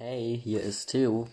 [0.00, 1.26] Hey, hier ist Theo.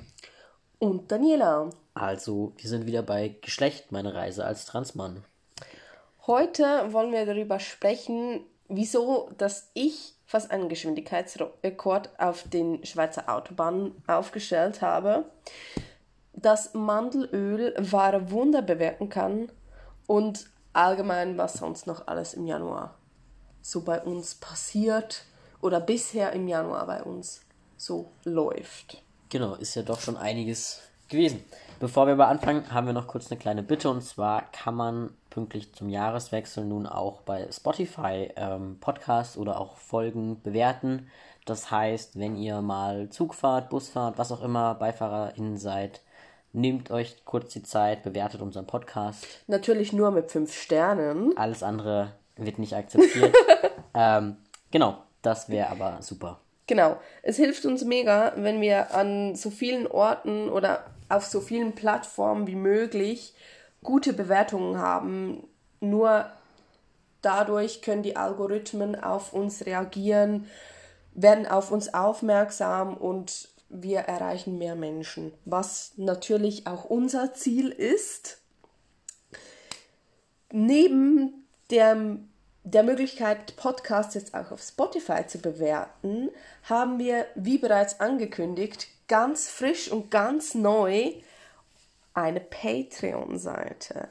[0.80, 1.70] Und Daniela.
[1.94, 5.24] Also, wir sind wieder bei Geschlecht, meine Reise als Transmann.
[6.26, 14.02] Heute wollen wir darüber sprechen, wieso, dass ich fast einen Geschwindigkeitsrekord auf den Schweizer Autobahnen
[14.08, 15.26] aufgestellt habe,
[16.34, 19.52] dass Mandelöl wahre Wunder bewirken kann
[20.08, 22.98] und allgemein, was sonst noch alles im Januar
[23.62, 25.26] so bei uns passiert
[25.62, 27.45] oder bisher im Januar bei uns
[27.78, 29.02] so läuft.
[29.30, 31.44] Genau, ist ja doch schon einiges gewesen.
[31.80, 35.10] Bevor wir aber anfangen, haben wir noch kurz eine kleine Bitte und zwar kann man
[35.30, 41.10] pünktlich zum Jahreswechsel nun auch bei Spotify ähm, Podcasts oder auch Folgen bewerten.
[41.46, 46.02] Das heißt, wenn ihr mal Zug fahrt, Bus fahrt, was auch immer, BeifahrerInnen seid,
[46.54, 49.28] nehmt euch kurz die Zeit, bewertet unseren Podcast.
[49.48, 51.38] Natürlich nur mit fünf Sternen.
[51.38, 53.36] Alles andere wird nicht akzeptiert.
[53.94, 54.38] ähm,
[54.72, 56.40] genau, das wäre aber super.
[56.68, 57.00] Genau.
[57.22, 62.48] Es hilft uns mega, wenn wir an so vielen Orten oder auf so vielen Plattformen
[62.48, 63.34] wie möglich
[63.84, 65.48] gute Bewertungen haben.
[65.80, 66.30] Nur
[67.22, 70.48] dadurch können die Algorithmen auf uns reagieren,
[71.14, 78.40] werden auf uns aufmerksam und wir erreichen mehr Menschen, was natürlich auch unser Ziel ist.
[80.52, 82.18] Neben der,
[82.66, 86.32] der Möglichkeit, Podcasts jetzt auch auf Spotify zu bewerten,
[86.64, 91.14] haben wir, wie bereits angekündigt, ganz frisch und ganz neu
[92.16, 94.08] eine Patreon-Seite.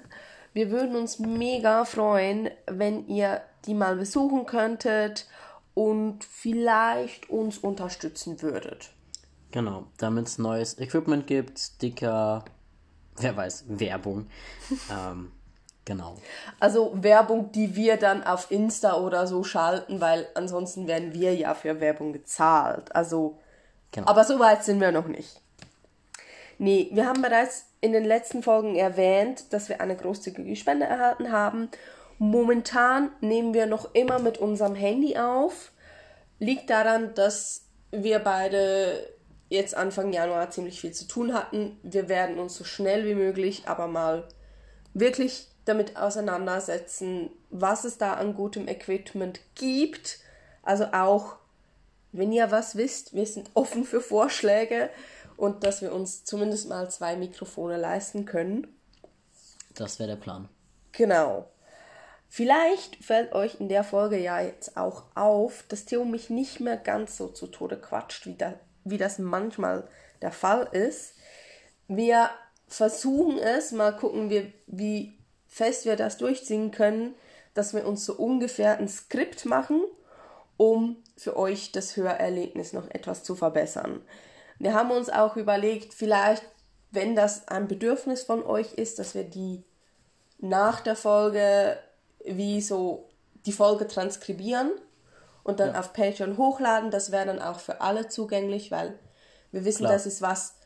[0.53, 5.27] Wir würden uns mega freuen, wenn ihr die mal besuchen könntet
[5.75, 8.91] und vielleicht uns unterstützen würdet.
[9.51, 12.45] Genau, damit es neues Equipment gibt, Sticker,
[13.17, 14.29] wer weiß, Werbung.
[14.93, 15.33] ähm,
[15.85, 16.17] genau.
[16.61, 21.55] Also Werbung, die wir dann auf Insta oder so schalten, weil ansonsten werden wir ja
[21.55, 22.95] für Werbung gezahlt.
[22.95, 23.39] Also,
[23.93, 24.09] genau.
[24.09, 25.41] aber so weit sind wir noch nicht.
[26.59, 31.33] Nee, wir haben bereits in den letzten Folgen erwähnt, dass wir eine großzügige Spende erhalten
[31.33, 31.69] haben.
[32.19, 35.73] Momentan nehmen wir noch immer mit unserem Handy auf.
[36.39, 39.09] Liegt daran, dass wir beide
[39.49, 41.79] jetzt Anfang Januar ziemlich viel zu tun hatten.
[41.83, 44.29] Wir werden uns so schnell wie möglich aber mal
[44.95, 50.19] wirklich damit auseinandersetzen, was es da an gutem Equipment gibt.
[50.63, 51.37] Also auch,
[52.13, 54.91] wenn ihr was wisst, wir sind offen für Vorschläge
[55.37, 58.67] und dass wir uns zumindest mal zwei Mikrofone leisten können.
[59.75, 60.49] Das wäre der Plan.
[60.93, 61.49] Genau.
[62.29, 66.77] Vielleicht fällt euch in der Folge ja jetzt auch auf, dass Theo mich nicht mehr
[66.77, 68.55] ganz so zu Tode quatscht, wie, da,
[68.85, 69.87] wie das manchmal
[70.21, 71.15] der Fall ist.
[71.87, 72.31] Wir
[72.67, 75.14] versuchen es, mal gucken wir, wie
[75.55, 77.15] fest wir das durchziehen können,
[77.55, 79.85] dass wir uns so ungefähr ein Skript machen,
[80.57, 84.03] um für euch das Hörerlebnis noch etwas zu verbessern.
[84.59, 86.43] Wir haben uns auch überlegt, vielleicht,
[86.91, 89.63] wenn das ein Bedürfnis von euch ist, dass wir die
[90.39, 91.79] nach der Folge
[92.25, 93.09] wie so
[93.47, 94.73] die Folge transkribieren
[95.45, 95.79] und dann ja.
[95.79, 96.91] auf Patreon hochladen.
[96.91, 98.99] Das wäre dann auch für alle zugänglich, weil
[99.53, 99.93] wir wissen, Klar.
[99.93, 100.57] das ist was,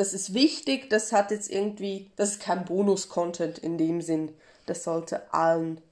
[0.00, 4.34] das ist wichtig, das hat jetzt irgendwie, das ist kein Bonus-Content in dem Sinn.
[4.64, 5.82] Das sollte allen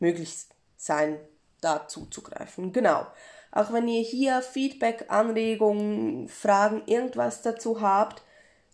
[0.00, 0.34] möglich
[0.76, 1.20] sein,
[1.60, 2.72] da zuzugreifen.
[2.72, 3.06] Genau.
[3.52, 8.22] Auch wenn ihr hier Feedback, Anregungen, Fragen, irgendwas dazu habt,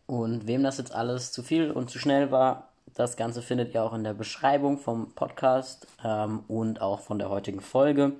[0.06, 2.67] Und wem das jetzt alles zu viel und zu schnell war,
[2.98, 7.31] das Ganze findet ihr auch in der Beschreibung vom Podcast ähm, und auch von der
[7.31, 8.12] heutigen Folge.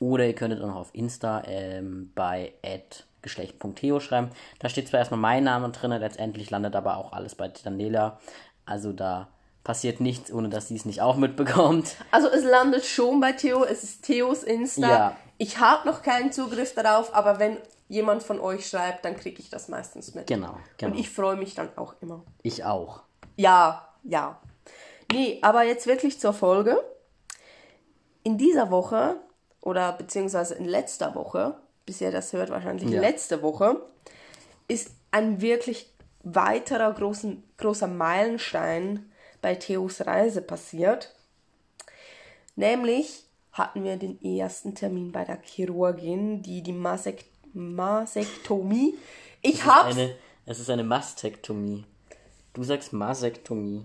[0.00, 2.52] Oder ihr könntet auch auf Insta ähm, bei
[3.22, 4.30] geschlecht.theo schreiben.
[4.58, 8.18] Da steht zwar erstmal mein Name drin, letztendlich landet aber auch alles bei Daniela.
[8.64, 9.28] Also da
[9.62, 11.96] passiert nichts, ohne dass sie es nicht auch mitbekommt.
[12.10, 14.88] Also es landet schon bei Theo, es ist Theos Insta.
[14.88, 15.16] Ja.
[15.38, 19.50] Ich habe noch keinen Zugriff darauf, aber wenn jemand von euch schreibt, dann kriege ich
[19.50, 20.26] das meistens mit.
[20.26, 20.92] Genau, genau.
[20.92, 22.24] Und ich freue mich dann auch immer.
[22.42, 23.02] Ich auch.
[23.36, 24.40] Ja, ja.
[25.12, 26.82] Nee, aber jetzt wirklich zur Folge.
[28.22, 29.16] In dieser Woche,
[29.60, 33.00] oder beziehungsweise in letzter Woche, bis ihr das hört, wahrscheinlich ja.
[33.00, 33.80] letzte Woche,
[34.68, 35.90] ist ein wirklich
[36.22, 39.10] weiterer großen, großer Meilenstein
[39.40, 41.14] bei Theos Reise passiert.
[42.56, 48.98] Nämlich hatten wir den ersten Termin bei der Chirurgin, die die Masek Masektomie.
[49.40, 51.84] Ich habe es ist eine Mastektomie.
[52.52, 53.84] Du sagst Masektomie.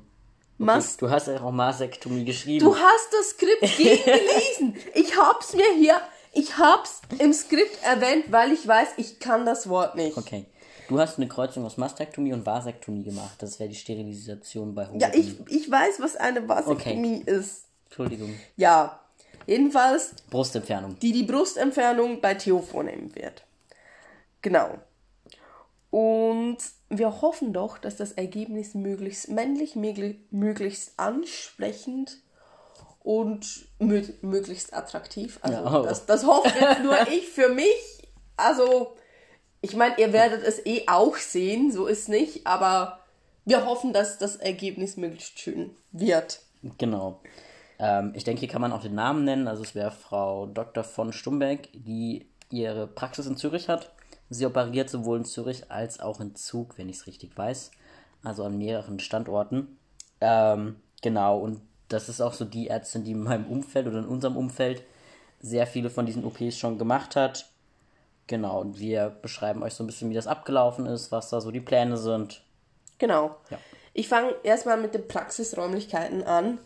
[0.66, 2.66] Mas du hast ja auch Masektomie geschrieben.
[2.66, 4.76] Du hast das Skript gelesen.
[4.94, 5.96] ich hab's mir hier,
[6.34, 10.18] ich hab's im Skript erwähnt, weil ich weiß, ich kann das Wort nicht.
[10.18, 10.46] Okay.
[10.88, 13.36] Du hast eine Kreuzung aus Mastektomie und Vasektomie gemacht.
[13.40, 15.02] Das wäre die Sterilisation bei Homotomie.
[15.02, 17.32] Ja, ich, ich weiß, was eine Vasektomie okay.
[17.32, 17.66] ist.
[17.86, 18.34] Entschuldigung.
[18.58, 19.00] Ja,
[19.48, 21.00] jedenfalls, Brustentfernung.
[21.00, 23.44] die die Brustentfernung bei Theo vornehmen wird.
[24.42, 24.80] Genau.
[25.92, 26.58] Und
[26.98, 32.18] wir hoffen doch, dass das Ergebnis möglichst männlich, möglich- möglichst ansprechend
[33.04, 35.40] und mö möglichst attraktiv.
[35.42, 35.84] Also Ja, oh.
[35.84, 38.10] das, das hoffe jetzt nur ich für mich.
[38.38, 38.96] Also,
[39.62, 43.00] ich meine, ihr werdet es eh auch sehen, so ist nicht, aber
[43.46, 46.42] wir hoffen, dass das Ergebnis möglichst schön wird.
[46.78, 47.22] Genau.
[47.80, 49.48] Ähm, ich denke, hier kann man auch den Namen nennen.
[49.48, 50.84] Also es wäre Frau Dr.
[50.84, 53.92] von Stumbeck, die ihre Praxis in Zürich hat.
[54.34, 57.72] Sie operiert sowohl in Zürich als auch in Zug, wenn ich es richtig weiß.
[58.24, 59.78] Also an mehreren Standorten.
[60.22, 64.06] Ähm, genau, und das ist auch so die Ärztin, die in meinem Umfeld oder in
[64.06, 64.84] unserem Umfeld
[65.42, 67.50] sehr viele von diesen OPs schon gemacht hat.
[68.28, 71.52] Genau, und wir beschreiben euch so ein bisschen, wie das abgelaufen ist, was da so
[71.52, 72.42] die Pläne sind.
[73.00, 73.36] Genau.
[73.50, 73.58] Ja.
[73.94, 76.60] Ich fange erstmal mit den Praxisräumlichkeiten an.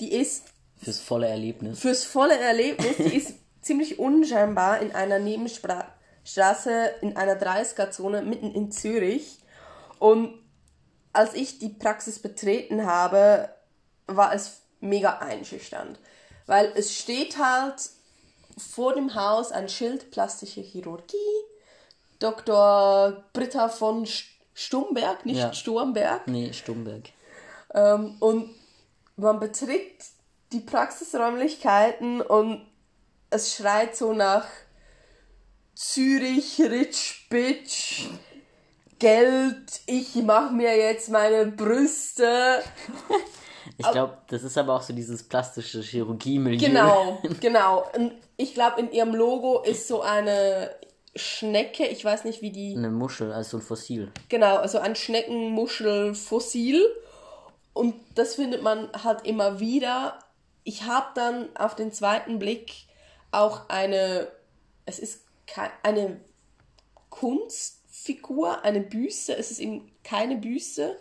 [0.00, 0.46] Die ist
[0.78, 1.78] Fürs volle Erlebnis.
[1.78, 5.20] fürs volle Erlebnis, die ist ziemlich unscheinbar in einer
[6.24, 9.38] Nebenstraße in einer 30er-Zone mitten in Zürich.
[9.98, 10.38] Und
[11.12, 13.48] als ich die Praxis betreten habe,
[14.06, 15.98] war es mega einschüchternd.
[16.46, 17.90] Weil es steht halt
[18.58, 21.16] vor dem Haus ein Schild plastische Chirurgie.
[22.18, 23.24] Dr.
[23.32, 25.52] Britta von St- Stumberg, nicht Ja.
[25.54, 26.26] Sturmberg.
[26.28, 27.08] Nee, Stumberg.
[27.74, 28.50] Ähm, und
[29.16, 30.04] man betritt
[30.52, 32.66] die Praxisräumlichkeiten und
[33.30, 34.44] es schreit so nach
[35.74, 38.06] Zürich, Rich Bitch,
[38.98, 42.62] Geld, ich mach mir jetzt meine Brüste.
[43.78, 46.58] Ich glaube, das ist aber auch so dieses plastische Chirurgie-Milieu.
[46.58, 47.84] Genau, genau.
[47.96, 50.70] Und ich glaube, in ihrem Logo ist so eine
[51.14, 54.12] Schnecke, ich weiß nicht, wie die Eine Muschel, also so ein Fossil.
[54.28, 56.84] Genau, also ein Schneckenmuschelfossil.
[57.72, 60.18] Und das findet man halt immer wieder.
[60.64, 62.72] Ich habe dann auf den zweiten Blick
[63.30, 64.28] auch eine,
[64.86, 65.21] es ist
[65.82, 66.20] eine
[67.10, 69.36] Kunstfigur, eine Büste.
[69.36, 70.96] Es ist eben keine Büste.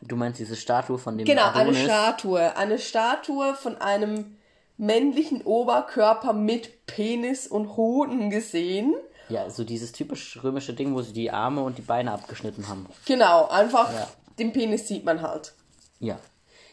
[0.00, 1.82] Du meinst diese Statue von dem Genau, eine Adonis?
[1.84, 2.56] Statue.
[2.56, 4.36] Eine Statue von einem
[4.76, 8.94] männlichen Oberkörper mit Penis und Hoden gesehen.
[9.28, 12.86] Ja, so dieses typisch römische Ding, wo sie die Arme und die Beine abgeschnitten haben.
[13.06, 14.08] Genau, einfach Ja.
[14.38, 15.52] den Penis sieht man halt.
[15.98, 16.18] Ja.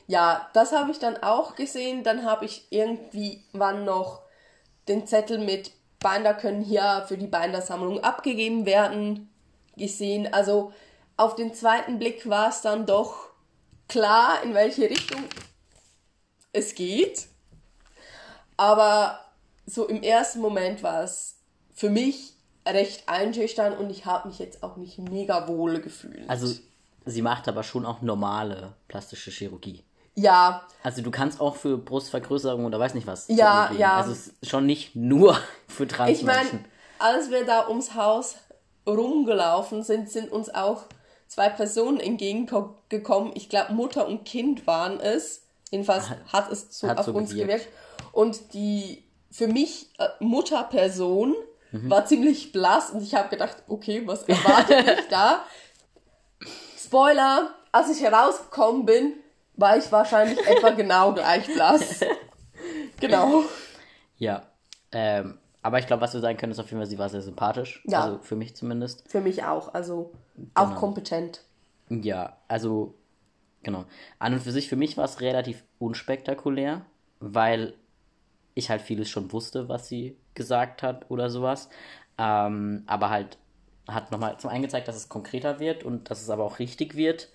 [0.07, 2.03] Ja, das habe ich dann auch gesehen.
[2.03, 4.21] Dann habe ich irgendwie wann noch
[4.87, 5.71] den Zettel mit
[6.05, 9.29] Binder können hier für die Bindersammlung abgegeben werden
[9.75, 10.31] gesehen.
[10.31, 10.71] Also
[11.17, 13.29] auf den zweiten Blick war es dann doch
[13.87, 15.23] klar, in welche Richtung
[16.53, 17.27] es geht.
[18.55, 19.19] Aber
[19.65, 21.39] so im ersten Moment war es
[21.73, 22.33] für mich
[22.67, 26.29] recht einschüchternd und ich habe mich jetzt auch nicht mega wohl gefühlt.
[26.29, 26.55] Also,
[27.05, 29.83] sie macht aber schon auch normale plastische Chirurgie.
[30.15, 33.27] Ja, Also, du kannst auch für Brustvergrößerung oder weiß nicht was.
[33.27, 33.97] Ja, ja.
[33.97, 36.25] Also, es ist schon nicht nur für Ich Transmenschen.
[36.29, 36.65] meine,
[36.99, 38.35] als wir da ums Haus
[38.87, 40.83] rumgelaufen sind, sind uns auch
[41.27, 43.31] zwei Personen entgegengekommen.
[43.35, 45.41] Ich glaube, Mutter und Kind waren es.
[45.71, 47.47] Jedenfalls hat es so hat auf so uns gewirkt.
[47.49, 47.67] gewirkt.
[48.13, 51.35] Und die für mich äh, Mutterperson
[51.71, 51.89] Mhm.
[51.89, 55.43] war ziemlich blass und ich habe gedacht, okay, was erwartet mich da?
[56.77, 59.13] Spoiler, als ich herausgekommen bin,
[59.57, 62.01] war ich wahrscheinlich etwa genau gleich blass.
[62.99, 63.43] Genau.
[64.17, 64.43] Ja.
[64.93, 67.21] Ähm, aber ich glaube, was wir sagen können, ist auf jeden Fall, sie war sehr
[67.21, 67.83] sympathisch.
[67.85, 68.03] Ja.
[68.03, 69.03] Also, für mich zumindest.
[69.09, 70.13] Für mich auch, also
[70.53, 70.79] auch Genau.
[70.79, 71.43] kompetent.
[71.89, 72.95] Ja, also,
[73.63, 73.83] genau.
[74.19, 76.85] An und für sich, für mich war es relativ unspektakulär,
[77.19, 77.73] weil
[78.53, 81.67] ich halt vieles schon wusste, was sie gesagt hat oder sowas.
[82.17, 83.37] Ähm, aber halt
[83.89, 86.95] hat nochmal zum einen gezeigt, dass es konkreter wird und dass es aber auch richtig
[86.95, 87.29] wird.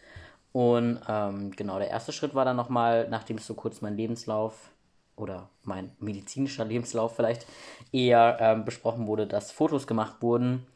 [0.52, 4.71] Und ähm, genau, der erste Schritt war dann nochmal, nachdem so kurz mein Lebenslauf
[5.16, 7.47] oder mein medizinischer Lebenslauf vielleicht
[7.92, 10.66] eher ähm, besprochen wurde, dass Fotos gemacht wurden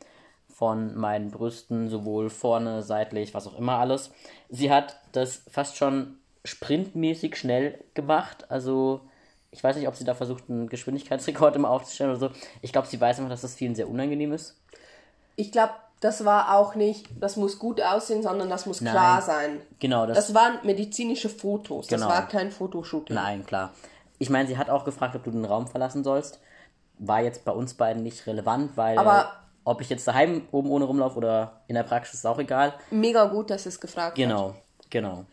[0.48, 4.12] von meinen Brüsten, sowohl vorne, seitlich, was auch immer alles.
[4.48, 8.50] Sie hat das fast schon sprintmäßig schnell gemacht.
[8.50, 9.00] Also,
[9.50, 12.30] ich weiß nicht, ob sie da versucht, einen Geschwindigkeitsrekord immer aufzustellen oder so.
[12.62, 14.60] Ich glaube, sie weiß einfach, dass das vielen sehr unangenehm ist.
[15.34, 15.72] Ich glaube,
[16.04, 19.62] das war auch nicht, das muss gut aussehen, sondern das muss klar sein.
[19.80, 22.06] Genau, das, Das waren medizinische Fotos, Genau.
[22.06, 23.16] das war kein Fotoshooting.
[23.16, 23.72] Nein, klar.
[24.18, 26.40] Ich meine, sie hat auch gefragt, ob du den Raum verlassen sollst.
[26.98, 29.32] War jetzt bei uns beiden nicht relevant, weil Aber-
[29.64, 32.74] ob ich jetzt daheim oben ohne rumlaufe oder in der Praxis ist auch egal.
[32.90, 34.14] Mega gut, dass es gefragt hat.
[34.16, 34.54] Genau,
[34.90, 35.24] genau.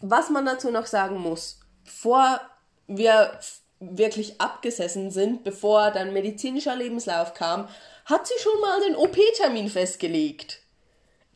[0.00, 2.40] Was man dazu noch sagen muss, bevor
[2.88, 3.30] wir
[3.78, 7.68] wirklich abgesessen sind, bevor dein medizinischer Lebenslauf kam,
[8.10, 10.58] hat sie schon mal den OP-Termin festgelegt.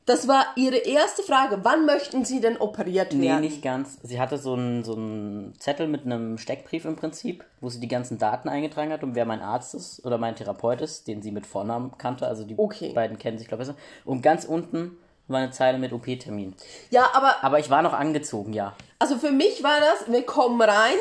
[0.07, 1.61] Das war ihre erste Frage.
[1.63, 3.41] Wann möchten Sie denn operiert Nee, werden?
[3.41, 3.97] nicht ganz.
[4.03, 7.89] Sie hatte so einen, so einen Zettel mit einem Steckbrief im Prinzip, wo sie die
[7.89, 11.31] ganzen Daten eingetragen hat und wer mein Arzt ist oder mein Therapeut ist, den sie
[11.31, 12.27] mit Vornamen kannte.
[12.27, 12.93] Also die Okay.
[12.93, 13.79] beiden kennen sich, glaube ich, besser.
[14.05, 16.55] Und ganz unten war eine Zeile mit OP-Termin.
[16.91, 18.77] Ja, aber Aber ich war noch angezogen, ja.
[18.99, 20.97] also für mich war das, wir kommen rein.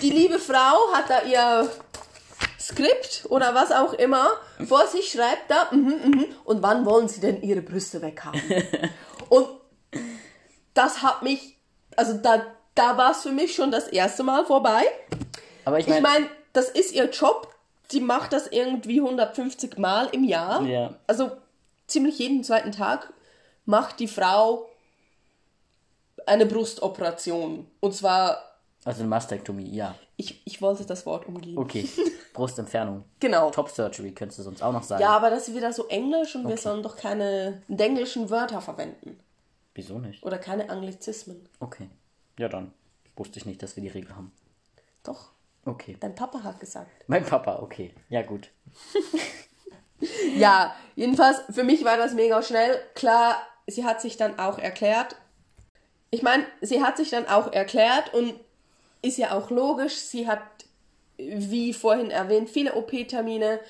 [0.00, 1.68] Die liebe Frau hat da ihr
[2.64, 4.26] Skript oder was auch immer
[4.66, 8.40] vor sich, schreibt da, mhm, mhm, und wann wollen Sie denn Ihre Brüste weghaben?
[9.28, 9.48] und
[10.72, 11.58] das hat mich,
[11.96, 14.82] also da, da war es für mich schon das erste Mal vorbei.
[15.64, 17.52] Aber ich Ich meine, meine, das ist ihr Job.
[17.88, 20.62] Sie macht das irgendwie 150 Mal im Jahr.
[20.62, 20.94] Ja.
[21.06, 21.32] Also
[21.86, 23.12] ziemlich jeden zweiten Tag
[23.66, 24.68] macht die Frau
[26.26, 27.70] eine Brustoperation.
[27.80, 28.53] Und zwar,
[28.84, 29.94] also eine Mastektomie, ja.
[30.16, 31.58] ich, ich wollte das Wort umgehen.
[31.58, 31.88] Okay.
[32.34, 33.04] Brustentfernung.
[33.20, 33.50] Genau.
[33.50, 35.00] Top Surgery könntest du sonst auch noch sagen.
[35.02, 39.18] Ja, aber das ist wieder so englisch und wir sollen doch keine englischen Wörter verwenden.
[39.74, 40.22] Wieso nicht?
[40.22, 41.48] Oder keine Anglizismen.
[41.60, 41.88] Okay.
[42.38, 42.72] Ja, dann.
[43.16, 44.32] Wusste ich nicht, dass wir die Regel haben.
[45.04, 45.30] Doch,
[45.66, 45.96] Okay.
[46.00, 46.90] dein Papa hat gesagt.
[47.06, 47.94] Mein Papa, okay.
[48.08, 48.50] Ja, gut.
[50.36, 52.78] Ja, jedenfalls, für mich war das mega schnell.
[52.94, 53.36] Klar,
[53.66, 55.16] sie hat sich dann auch erklärt.
[56.10, 58.34] Ich meine, sie hat sich dann auch erklärt und
[59.04, 59.96] ist ja auch logisch.
[59.96, 60.42] Sie hat,
[61.18, 63.60] wie vorhin erwähnt, viele OP-Termine.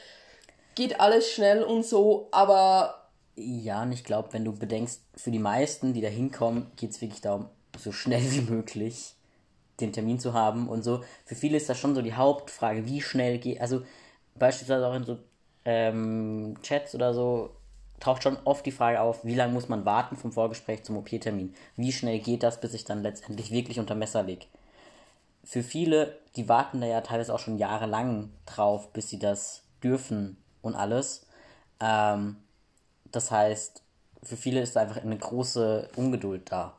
[0.74, 5.38] Geht alles schnell und so, aber Ja, und ich glaube, wenn du bedenkst, für die
[5.38, 7.48] meisten, die da hinkommen, geht es wirklich darum,
[7.78, 9.14] so schnell wie möglich
[9.80, 11.02] den Termin zu haben und so.
[11.24, 13.82] Für viele ist das schon so die Hauptfrage, wie schnell geht, also
[14.36, 15.18] beispielsweise auch in so
[15.64, 17.50] ähm, Chats oder so,
[18.00, 21.54] taucht schon oft die Frage auf, wie lange muss man warten vom Vorgespräch zum OP-Termin?
[21.76, 24.48] Wie schnell geht das, bis ich dann letztendlich wirklich unter Messer leg?
[25.44, 30.36] Für viele, die warten da ja teilweise auch schon jahrelang drauf, bis sie das dürfen
[30.62, 31.26] und alles.
[31.80, 32.36] Ähm,
[33.12, 33.82] das heißt,
[34.22, 36.74] für viele ist einfach eine große Ungeduld da.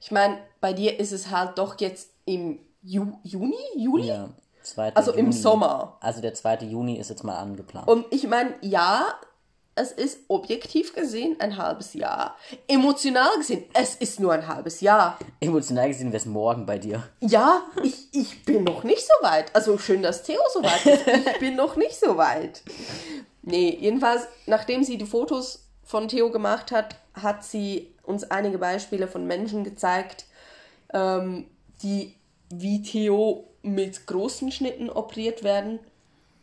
[0.00, 3.56] ich meine, bei dir ist es halt doch jetzt im Ju Juni?
[3.76, 4.06] Juli?
[4.06, 4.28] Ja,
[4.62, 4.94] 2.
[4.94, 5.96] Also im Sommer.
[6.00, 6.58] Also der 2.
[6.66, 7.88] Juni ist jetzt mal angeplant.
[7.88, 9.06] Und ich meine, ja,
[9.78, 12.36] es ist objektiv gesehen ein halbes Jahr.
[12.66, 15.18] Emotional gesehen, es ist nur ein halbes Jahr.
[15.40, 17.08] Emotional gesehen wäre es morgen bei dir.
[17.20, 19.54] Ja, ich, ich bin noch nicht so weit.
[19.54, 21.06] Also schön, dass Theo so weit ist.
[21.06, 22.62] Ich bin noch nicht so weit.
[23.42, 29.06] Nee, jedenfalls, nachdem sie die Fotos von Theo gemacht hat, hat sie uns einige Beispiele
[29.06, 30.26] von Menschen gezeigt,
[30.92, 31.46] ähm,
[31.82, 32.14] die
[32.50, 35.78] wie Theo mit großen Schnitten operiert werden,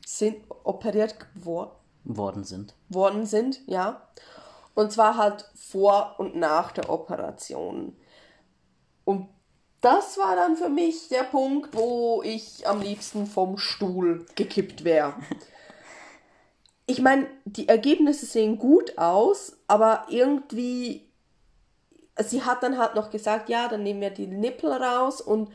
[0.06, 1.72] sind operiert geworden
[2.06, 2.76] Worden sind.
[2.90, 4.02] worden sind, ja.
[4.76, 7.96] Und zwar halt vor und nach der Operation.
[9.06, 9.28] Und
[9.82, 15.14] das war dann für mich der Punkt, wo ich am liebsten vom Stuhl gekippt wäre.
[16.88, 21.10] Ich meine, die Ergebnisse sehen gut aus, aber irgendwie,
[22.24, 25.50] sie hat dann halt noch gesagt, ja, dann nehmen wir die Nippel raus und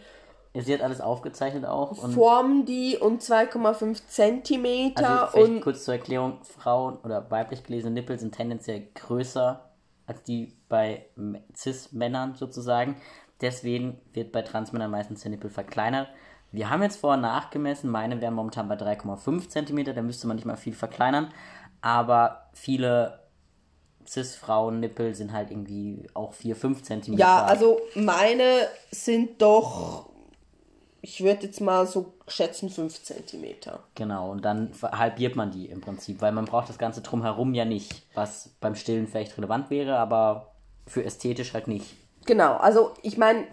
[0.53, 1.95] Sie hat alles aufgezeichnet auch.
[2.13, 8.19] Formen die um 2,5 Zentimeter also und kurz zur Erklärung, Frauen oder weiblich gelesene Nippel
[8.19, 9.71] sind tendenziell größer
[10.07, 11.07] als die bei
[11.55, 12.97] Cis-Männern sozusagen.
[13.41, 16.09] Deswegen wird bei Transmännern meistens der Nippel verkleinert.
[16.53, 20.47] Wir haben jetzt vorher nachgemessen, meine wären momentan bei 3,5 cm, da müsste man nicht
[20.47, 21.33] mal viel verkleinern.
[21.81, 23.21] Aber viele
[24.07, 27.15] Cis-Frauen-Nippel sind halt irgendwie auch 4, 5 cm.
[27.15, 30.11] Ja, also meine sind doch,
[31.03, 33.45] ich würde jetzt mal so schätzen, 5 cm.
[33.95, 37.65] Genau, und dann halbiert man die im Prinzip, weil man braucht das Ganze drumherum ja
[37.65, 40.53] nicht, was beim Stillen vielleicht relevant wäre, aber
[40.87, 41.97] für ästhetisch halt nicht.
[42.27, 43.47] Genau, also ich meine,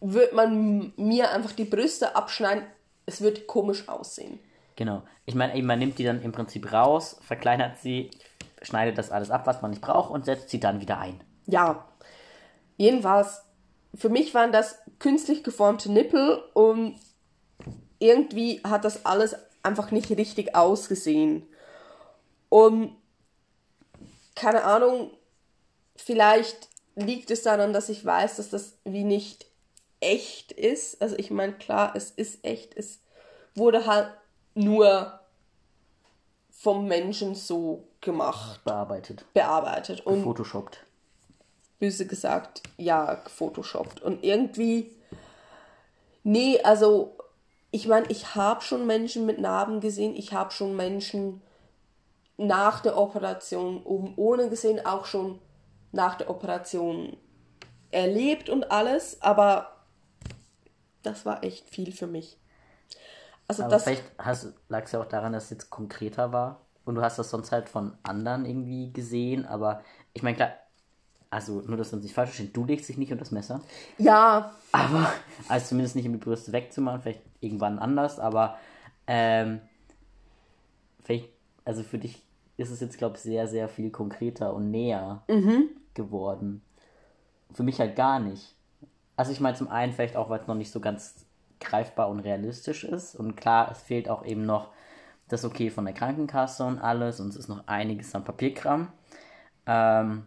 [0.00, 2.64] würde man mir einfach die Brüste abschneiden,
[3.06, 4.40] es wird komisch aussehen.
[4.76, 5.02] Genau.
[5.26, 8.10] Ich meine, eben, man nimmt die dann im Prinzip raus, verkleinert sie,
[8.62, 11.20] schneidet das alles ab, was man nicht braucht und setzt sie dann wieder ein.
[11.46, 11.86] Ja,
[12.76, 13.42] jedenfalls,
[13.94, 16.98] für mich waren das künstlich geformte Nippel und
[17.98, 21.46] irgendwie hat das alles einfach nicht richtig ausgesehen.
[22.48, 22.96] Und
[24.34, 25.10] keine Ahnung,
[25.96, 29.46] vielleicht liegt es daran, dass ich weiß, dass das wie nicht
[30.00, 31.00] echt ist.
[31.02, 33.00] Also ich meine, klar, es ist echt, es
[33.54, 34.10] wurde halt
[34.54, 35.20] nur
[36.50, 40.06] vom Menschen so gemacht, Bearbeitet, bearbeitet.
[40.06, 40.84] Und photoshoppt.
[41.80, 44.00] Böse gesagt, ja, gefotoshoppt.
[44.00, 44.90] Und irgendwie,
[46.22, 47.16] nee, also,
[47.72, 51.42] ich meine, ich habe schon Menschen mit Narben gesehen, ich habe schon Menschen
[52.36, 55.40] nach der Operation oben ohne gesehen, auch schon
[55.92, 57.16] nach der Operation
[57.90, 59.84] erlebt und alles, aber
[61.02, 62.38] das war echt viel für mich.
[63.48, 64.04] Also Aber das, vielleicht
[64.68, 66.66] lag es ja auch daran, dass es jetzt konkreter war.
[66.84, 69.82] und du hast das sonst halt von anderen irgendwie gesehen, aber
[70.12, 70.52] ich meine, klar,
[71.30, 73.60] also nur, dass wir uns nicht falsch verstehen, du legst dich nicht unter das Messer.
[73.98, 74.52] Ja.
[74.72, 75.12] Aber,
[75.48, 78.58] also zumindest nicht um die Brüste wegzumachen, vielleicht irgendwann anders, aber
[79.06, 79.60] ähm,
[81.02, 81.28] vielleicht,
[81.64, 82.22] also für dich
[82.56, 85.68] ist es jetzt, glaube ich, sehr, sehr viel konkreter und näher Mhm.
[85.94, 86.62] geworden.
[87.52, 88.54] Für mich halt gar nicht.
[89.16, 91.26] Also ich meine zum einen vielleicht auch, weil es noch nicht so ganz
[91.60, 93.14] greifbar und realistisch ist.
[93.14, 94.68] Und klar, es fehlt auch eben noch
[95.28, 97.20] das Okay von der Krankenkasse und alles.
[97.20, 98.88] Und es ist noch einiges an Papierkram.
[99.66, 100.24] Ähm,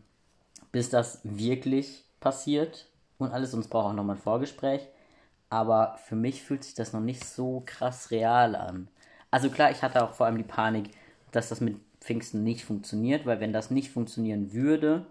[0.74, 2.88] bis das wirklich passiert
[3.18, 3.54] und alles.
[3.54, 4.82] Und es braucht auch nochmal ein Vorgespräch.
[5.50, 8.90] Aber für mich fühlt sich das noch nicht so krass real an.
[9.32, 10.90] Also klar, ich hatte auch vor allem die Panik,
[11.32, 15.06] dass das mit Pfingsten nicht funktioniert, weil wenn das nicht funktionieren würde,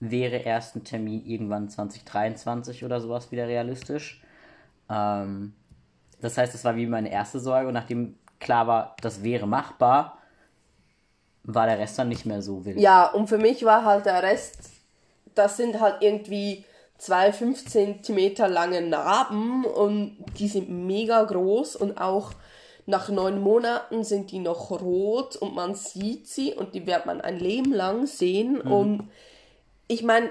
[0.00, 4.22] wäre erst ein Termin irgendwann 2023 oder sowas wieder realistisch.
[4.90, 5.54] Ähm,
[6.20, 10.18] das heißt, das war wie meine erste Sorge und nachdem klar war, das wäre machbar,
[11.44, 12.78] war der Rest dann nicht mehr so wild.
[12.78, 14.75] Ja, und für mich war halt der Rest,
[15.36, 16.64] das sind halt irgendwie
[16.98, 22.32] zwei 5 cm lange Narben und die sind mega groß und auch
[22.86, 27.20] nach neun Monaten sind die noch rot und man sieht sie und die wird man
[27.20, 28.60] ein Leben lang sehen.
[28.60, 29.10] Und
[29.88, 30.30] ich meine,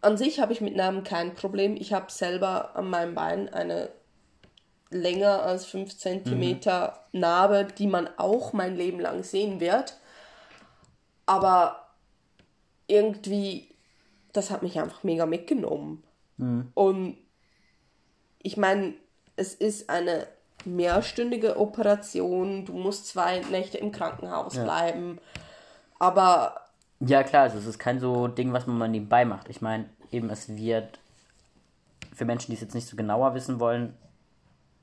[0.00, 1.76] an sich habe ich mit Narben kein Problem.
[1.76, 3.90] Ich habe selber an meinem Bein eine
[4.90, 6.60] länger als 5 cm
[7.10, 9.96] Narbe, die man auch mein Leben lang sehen wird.
[11.26, 11.88] Aber
[12.86, 13.74] irgendwie,
[14.36, 16.02] das hat mich einfach mega mitgenommen.
[16.74, 17.16] Und
[18.42, 18.94] ich meine,
[19.36, 20.26] es ist eine
[20.64, 25.18] mehrstündige Operation, du musst zwei Nächte im Krankenhaus bleiben.
[25.98, 26.60] Aber
[27.00, 29.48] Ja, klar, also es ist kein so Ding, was man mal nebenbei macht.
[29.48, 30.98] Ich meine, eben es wird
[32.14, 33.94] für Menschen, die es jetzt nicht so genauer wissen wollen,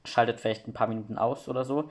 [0.06, 1.90] schaltet vielleicht ein paar Minuten aus oder so.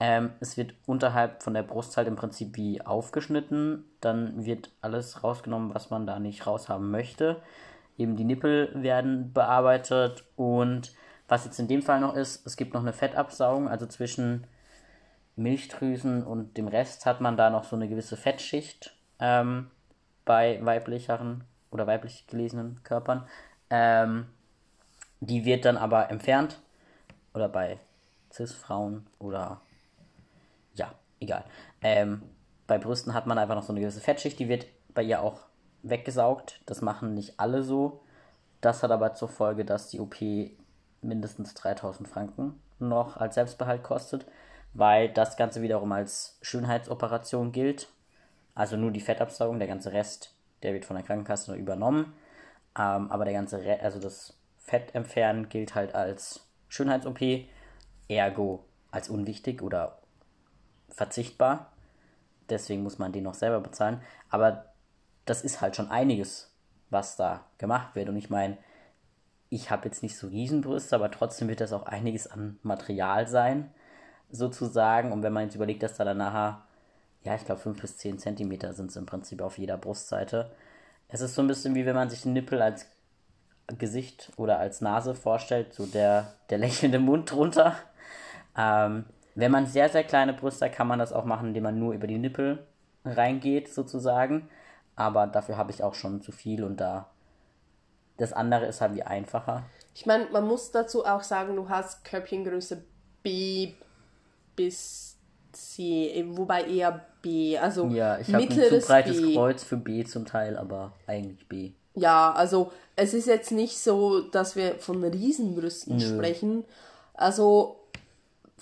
[0.00, 3.84] Ähm, es wird unterhalb von der Brust halt im Prinzip wie aufgeschnitten.
[4.00, 7.40] Dann wird alles rausgenommen, was man da nicht raushaben möchte.
[7.96, 10.92] Eben die Nippel werden bearbeitet und
[11.28, 14.46] was jetzt in dem Fall noch ist, es gibt noch eine Fettabsaugung, also zwischen
[15.36, 19.70] Milchdrüsen und dem Rest hat man da noch so eine gewisse Fettschicht ähm,
[20.24, 23.26] bei weiblicheren oder weiblich gelesenen Körpern.
[23.70, 24.26] Ähm,
[25.20, 26.60] die wird dann aber entfernt
[27.32, 27.78] oder bei
[28.32, 29.60] Cis-Frauen oder
[31.24, 31.44] egal.
[31.82, 32.22] Ähm,
[32.66, 35.40] bei Brüsten hat man einfach noch so eine gewisse Fettschicht, die wird bei ihr auch
[35.82, 36.60] weggesaugt.
[36.66, 38.00] Das machen nicht alle so.
[38.60, 40.16] Das hat aber zur Folge, dass die OP
[41.02, 44.26] mindestens 3000 Franken noch als Selbstbehalt kostet,
[44.72, 47.88] weil das Ganze wiederum als Schönheitsoperation gilt.
[48.54, 52.14] Also nur die Fettabsaugung, der ganze Rest, der wird von der Krankenkasse übernommen.
[52.78, 57.20] Ähm, aber der ganze, Re also das Fett entfernen gilt halt als Schönheits-OP,
[58.08, 59.98] ergo als unwichtig oder
[60.94, 61.72] verzichtbar.
[62.48, 64.00] Deswegen muss man den noch selber bezahlen.
[64.30, 64.66] Aber
[65.24, 66.52] das ist halt schon einiges,
[66.90, 68.08] was da gemacht wird.
[68.08, 68.56] Und ich meine,
[69.50, 73.70] ich habe jetzt nicht so Riesenbrüste, aber trotzdem wird das auch einiges an Material sein,
[74.30, 75.12] sozusagen.
[75.12, 76.62] Und wenn man jetzt überlegt, dass da dann nachher,
[77.22, 80.50] ja, ich glaube, 5 bis 10 Zentimeter sind es im Prinzip auf jeder Brustseite.
[81.08, 82.86] Es ist so ein bisschen wie wenn man sich den Nippel als
[83.78, 87.76] Gesicht oder als Nase vorstellt, so der, der lächelnde Mund drunter.
[88.56, 91.78] Ähm, wenn man sehr, sehr kleine Brüste hat, kann man das auch machen, indem man
[91.78, 92.66] nur über die Nippel
[93.04, 94.48] reingeht, sozusagen.
[94.96, 97.10] Aber dafür habe ich auch schon zu viel und da.
[98.16, 99.64] Das andere ist halt wie einfacher.
[99.92, 102.84] ich meine, man muss dazu auch sagen, du hast Körbchengröße
[103.22, 103.72] B
[104.54, 105.16] bis
[105.50, 109.34] C, wobei eher B, also Ja, ich habe ein zu breites B.
[109.34, 111.72] Kreuz für B zum Teil, aber eigentlich B.
[111.94, 116.64] Ja, also es ist jetzt nicht so, dass wir von Riesenbrüsten sprechen.
[117.14, 117.76] Also,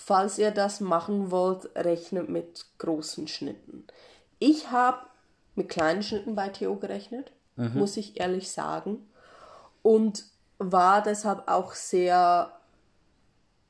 [0.05, 3.87] falls ihr das machen wollt, rechnet mit großen Schnitten.
[4.39, 4.99] Ich habe
[5.55, 9.09] mit kleinen Schnitten bei Theo gerechnet, muss ich ehrlich sagen.
[9.83, 10.25] Und
[10.59, 12.53] war deshalb auch sehr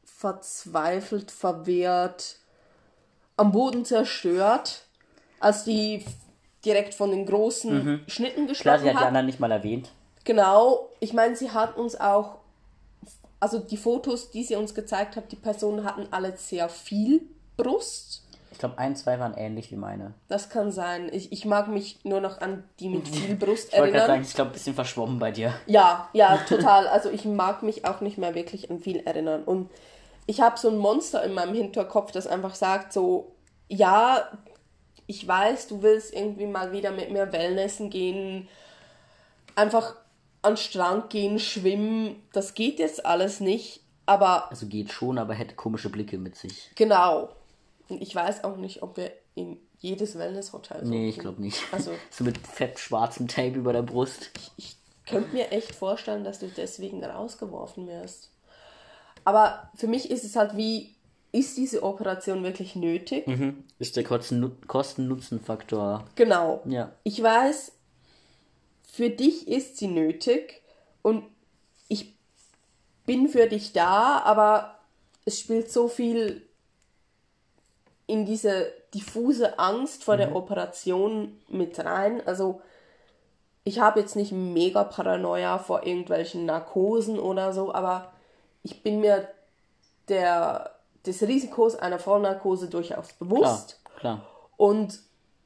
[0.05, 2.37] verzweifelt, verwehrt,
[3.37, 4.85] am Boden zerstört,
[5.41, 6.05] als die
[6.65, 9.07] direkt von den großen Schnitten Klar, gesprochen sie hat die hat.
[9.09, 9.91] anderen nicht mal erwähnt.
[10.25, 12.39] Genau, ich meine, sie hat uns auch,
[13.43, 17.23] also die Fotos, die sie uns gezeigt hat, die Personen hatten alle sehr viel
[17.57, 18.23] Brust.
[18.53, 20.15] Ich glaube, ein, zwei waren ähnlich wie meine.
[20.29, 21.11] Das kann sein.
[21.13, 24.07] Ich, ich mag mich nur noch an die mit viel Brust Ich wollte gerade erinnern.
[24.07, 25.55] sagen, ich glaube, ein bisschen verschwommen bei dir.
[25.67, 26.87] Ja, ja, total.
[26.87, 29.43] Also ich mag mich auch nicht mehr wirklich an viel erinnern.
[29.43, 29.71] Und
[30.27, 33.33] ich habe so ein Monster in meinem Hinterkopf, das einfach sagt so,
[33.67, 34.29] ja,
[35.09, 38.49] ich weiß, du willst irgendwie mal wieder mit mir Wellnessen gehen,
[39.57, 39.97] einfach
[40.43, 42.23] an Strand gehen, schwimmen.
[42.33, 43.81] Das geht jetzt alles nicht.
[44.07, 46.71] Aber Also geht schon, aber hätte komische Blicke mit sich.
[46.75, 47.31] genau.
[47.89, 50.85] Und ich weiß auch nicht, ob wir in jedes Wellness-Hotel.
[50.85, 51.61] So Nee, ich glaube nicht.
[51.73, 54.31] Also- so mit fett schwarzem Tape über der Brust.
[54.57, 54.77] Ich
[55.07, 58.31] könnte mir echt vorstellen, dass du deswegen rausgeworfen wirst.
[59.25, 60.95] Aber für mich ist es halt wie,
[61.33, 63.27] ist diese Operation wirklich nötig?
[63.27, 63.65] Mhm.
[63.79, 66.05] Ist der Kosten- Kosten-Nutzen-Faktor.
[66.15, 66.63] Genau.
[66.67, 66.93] Ja.
[67.05, 67.73] Ich weiß,
[68.93, 70.61] für dich ist sie nötig
[71.01, 71.25] und
[71.89, 72.15] ich
[73.07, 74.79] bin für dich da, aber
[75.25, 76.47] es spielt so viel
[78.07, 82.21] in diese diffuse Angst vor der Operation mit rein.
[82.27, 82.61] Also
[83.65, 88.13] ich habe jetzt nicht mega Paranoia vor irgendwelchen Narkosen oder so, aber
[88.63, 89.27] ich bin mir
[90.09, 90.71] der,
[91.07, 93.81] des Risikos einer Vollnarkose durchaus Klar, bewusst.
[93.97, 94.27] klar.
[94.59, 95.01] Und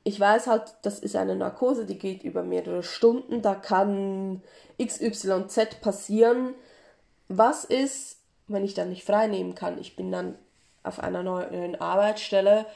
[0.06, 4.40] ich weiß halt, das ist eine Narkose, die geht über mehrere Stunden, da kann
[4.80, 6.54] XYZ passieren.
[7.26, 9.80] Was ist, wenn ich dann nicht frei nehmen kann?
[9.80, 10.36] Ich bin dann
[10.84, 12.66] auf einer neuen Arbeitsstelle.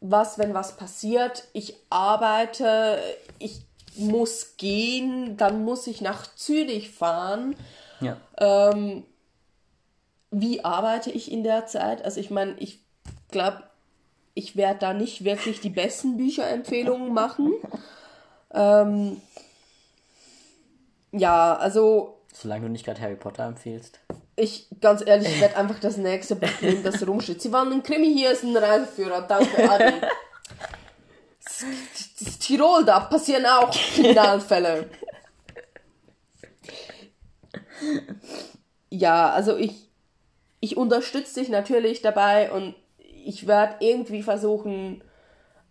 [0.00, 1.44] Was, wenn was passiert?
[1.52, 2.98] Ich arbeite,
[3.38, 3.60] ich
[3.94, 7.54] muss gehen, dann muss ich nach Zürich fahren
[8.00, 8.16] Ja.
[8.38, 9.04] ähm,
[10.32, 12.04] wie arbeite ich in der Zeit?
[12.04, 12.80] Also ich meine, ich
[13.30, 13.62] glaube,
[14.34, 17.52] ich werde da nicht wirklich die besten Bücherempfehlungen machen.
[18.52, 19.20] Ähm,
[21.12, 24.00] ja, also Solange du nicht gerade Harry Potter empfehlst.
[24.36, 27.42] ich, ganz ehrlich, ich werde einfach das nächste Buch nehmen, das rumsteht.
[27.42, 29.22] Sie waren ein Krimi, hier ist ein Reiseführer.
[29.22, 30.00] Danke, Adi.
[31.44, 31.64] Das-
[32.18, 34.88] das Tirol, da passieren auch Kriminalfälle.
[38.90, 39.88] Ja, also ich,
[40.60, 42.74] ich unterstütze dich natürlich dabei und
[43.24, 45.02] ich werde irgendwie versuchen,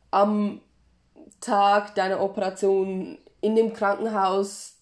[0.09, 0.61] am
[1.39, 4.75] Tag deiner Operation in dem Krankenhaus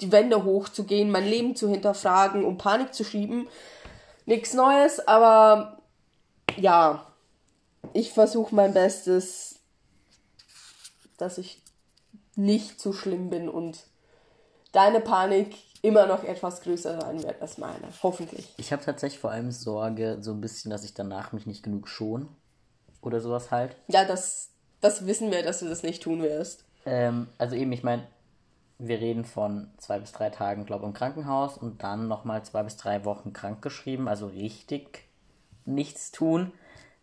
[0.00, 3.48] die Wände hochzugehen, mein Leben zu hinterfragen, um Panik zu schieben.
[4.26, 5.78] Nichts Neues, aber
[6.56, 7.06] ja,
[7.92, 9.60] ich versuche mein Bestes,
[11.16, 11.62] dass ich
[12.36, 13.86] nicht zu schlimm bin und
[14.72, 17.88] deine Panik immer noch etwas größer sein wird als meine.
[18.02, 18.54] Hoffentlich.
[18.56, 21.88] Ich habe tatsächlich vor allem Sorge, so ein bisschen, dass ich danach mich nicht genug
[21.88, 22.28] schon.
[23.00, 23.76] Oder sowas halt.
[23.86, 26.64] Ja, das, das wissen wir, dass du das nicht tun wirst.
[26.84, 28.06] Ähm, also eben, ich meine,
[28.78, 32.62] wir reden von zwei bis drei Tagen, glaube ich, im Krankenhaus und dann nochmal zwei
[32.62, 35.04] bis drei Wochen krankgeschrieben, also richtig
[35.64, 36.52] nichts tun.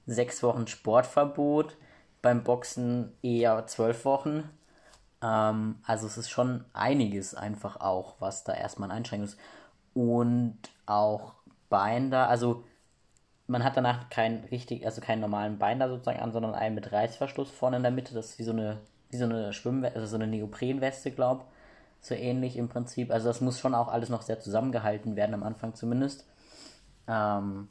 [0.08, 1.78] Sechs Wochen Sportverbot,
[2.22, 4.50] beim Boxen eher zwölf Wochen.
[5.26, 9.40] Ähm, also es ist schon einiges einfach auch, was da erstmal ein Einschränkung ist.
[9.94, 11.34] Und auch
[11.70, 12.64] Binder, also
[13.48, 17.50] man hat danach keinen richtig, also keinen normalen Binder sozusagen an, sondern einen mit Reißverschluss
[17.52, 18.14] vorne in der Mitte.
[18.14, 21.48] Das ist wie so eine, wie so eine Schwimmweste, also so eine Neoprenweste, glaub.
[22.02, 23.12] So ähnlich im Prinzip.
[23.12, 26.28] Also das muss schon auch alles noch sehr zusammengehalten werden, am Anfang zumindest.
[27.08, 27.70] Ähm,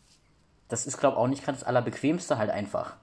[0.69, 2.97] das ist, glaube ich, auch nicht gerade das Allerbequemste halt einfach.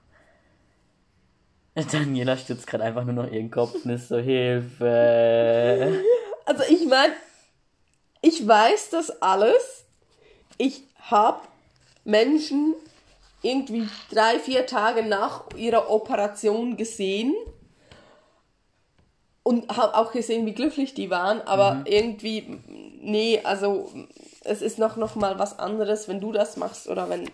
[1.92, 6.00] Daniela stützt gerade einfach nur noch ihren Kopf und ist so, Hilfe.
[6.44, 7.12] Also ich meine,
[8.20, 9.84] ich weiß das alles.
[10.58, 11.40] Ich habe
[12.04, 12.74] Menschen
[13.42, 17.32] irgendwie drei, vier Tage nach ihrer Operation gesehen
[19.44, 21.40] und habe auch gesehen, wie glücklich die waren.
[21.42, 22.60] Aber irgendwie,
[23.00, 23.92] nee, also
[24.44, 27.30] es ist noch, noch mal was anderes, wenn du das machst oder wenn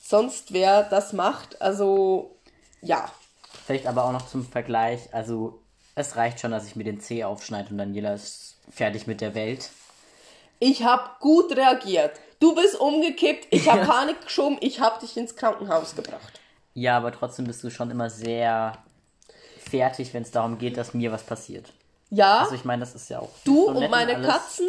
[0.00, 1.62] sonst wer das macht.
[1.62, 2.36] Also
[2.80, 3.10] ja,
[3.64, 5.62] Vielleicht aber auch noch zum Vergleich, also
[5.94, 9.34] es reicht schon, dass ich mir den Zeh aufschneide und Daniela ist fertig mit der
[9.34, 9.70] Welt.
[10.58, 12.12] Ich habe gut reagiert.
[12.40, 16.40] Du bist umgekippt, ich habe Panik geschoben, ich habe dich ins Krankenhaus gebracht.
[16.74, 18.78] Ja, aber trotzdem bist du schon immer sehr
[19.58, 21.72] fertig, wenn es darum geht, dass mir was passiert.
[22.10, 24.26] Ja, Also ich meine, das ist ja auch du und meine alles.
[24.28, 24.68] Katzen,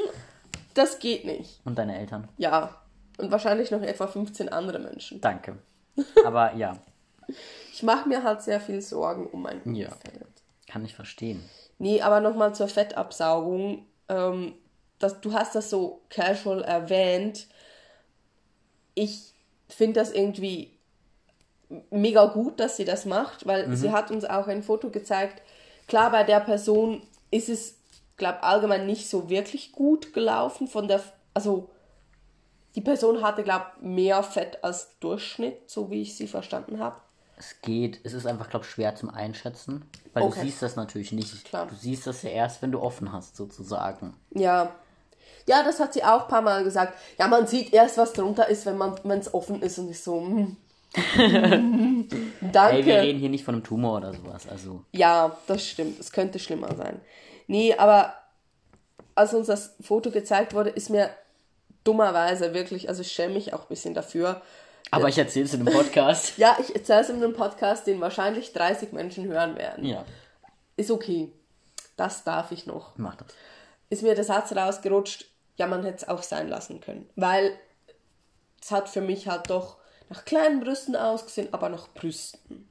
[0.73, 1.59] das geht nicht.
[1.65, 2.27] Und deine Eltern.
[2.37, 2.81] Ja,
[3.17, 5.19] und wahrscheinlich noch etwa 15 andere Menschen.
[5.21, 5.57] Danke.
[6.25, 6.77] Aber ja,
[7.71, 9.89] Ich mache mir halt sehr viel Sorgen um mein Ja.
[10.67, 11.43] Kann ich verstehen.
[11.77, 13.85] Nee, aber nochmal zur Fettabsaugung.
[14.09, 14.55] Ähm,
[14.99, 17.47] das, du hast das so casual erwähnt.
[18.95, 19.33] Ich
[19.67, 20.71] finde das irgendwie
[21.89, 25.41] mega gut, dass sie das macht, weil sie hat uns auch ein Foto gezeigt.
[25.87, 27.79] Klar, bei der Person ist es,
[28.17, 31.01] glaube allgemein nicht so wirklich gut gelaufen von der,
[31.33, 31.69] also
[32.75, 36.97] die Person hatte, glaube mehr Fett als Durchschnitt, so wie ich sie verstanden habe.
[37.45, 40.39] Es geht, es ist einfach, glaube ich, schwer zum Einschätzen, weil Okay.
[40.39, 41.43] du siehst das natürlich nicht.
[41.43, 41.67] Klar.
[41.67, 44.13] Du siehst das ja erst, wenn du offen hast, sozusagen.
[44.31, 44.73] Ja.
[45.45, 46.97] Ja, das hat sie auch ein paar Mal gesagt.
[47.19, 50.01] Ja, man sieht erst, was drunter ist, wenn man wenn es offen ist und ich
[50.01, 50.55] so, hm.
[52.41, 52.77] Danke.
[52.77, 54.85] Ey, wir reden hier nicht von einem Tumor oder sowas, also.
[54.91, 55.99] Ja, das stimmt.
[55.99, 57.01] Es könnte schlimmer sein.
[57.47, 58.13] Nee, aber
[59.15, 61.09] als uns das Foto gezeigt wurde, ist mir
[61.83, 64.41] dummerweise wirklich, also ich schäme mich auch ein bisschen dafür,
[64.95, 66.33] Aber ich erzähle es in einem Podcast.
[66.37, 69.85] Ja, ich erzähle es in einem Podcast, den wahrscheinlich 30 Menschen hören werden.
[69.85, 70.05] ja,
[70.77, 71.31] Ist okay.
[71.95, 72.97] Das darf ich noch.
[72.97, 73.27] mach das.
[73.89, 75.25] Ist mir der Satz rausgerutscht,
[75.57, 77.07] ja, man hätte es auch sein lassen können.
[77.15, 77.51] Weil
[78.61, 79.77] es hat für mich halt doch
[80.09, 82.67] nach kleinen Brüsten ausgesehen, aber nach Brüsten.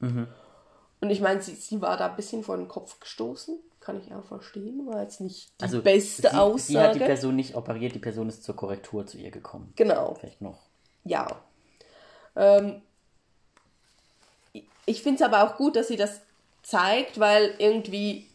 [0.99, 3.57] Und ich meine, sie, sie war da ein bisschen vor den Kopf gestoßen.
[3.79, 4.85] Kann ich auch verstehen.
[4.87, 6.61] War jetzt nicht die Also beste sie, Aussage.
[6.61, 9.71] Sie hat die Person nicht operiert, die Person ist zur Korrektur zu ihr gekommen.
[9.75, 10.15] genau.
[10.15, 10.59] Vielleicht noch.
[11.05, 11.27] Ja.
[12.35, 12.81] Ähm,
[14.85, 16.21] ich finde es aber auch gut, dass sie das
[16.61, 18.27] zeigt, weil irgendwie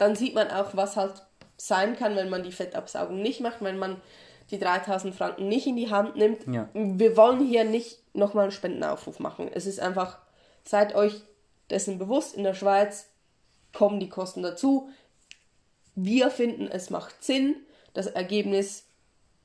[0.00, 1.12] dann sieht man auch, was halt
[1.58, 4.00] sein kann, wenn man die Fettabsaugung nicht macht, wenn man
[4.50, 6.46] die 3000 Franken nicht in die Hand nimmt.
[6.46, 6.68] Ja.
[6.72, 9.50] Wir wollen hier nicht nochmal einen Spendenaufruf machen.
[9.52, 10.18] Es ist einfach,
[10.64, 11.20] seid euch
[11.68, 13.08] dessen bewusst, in der Schweiz
[13.74, 14.88] kommen die Kosten dazu.
[15.94, 17.56] Wir finden, es macht Sinn.
[17.92, 18.84] Das Ergebnis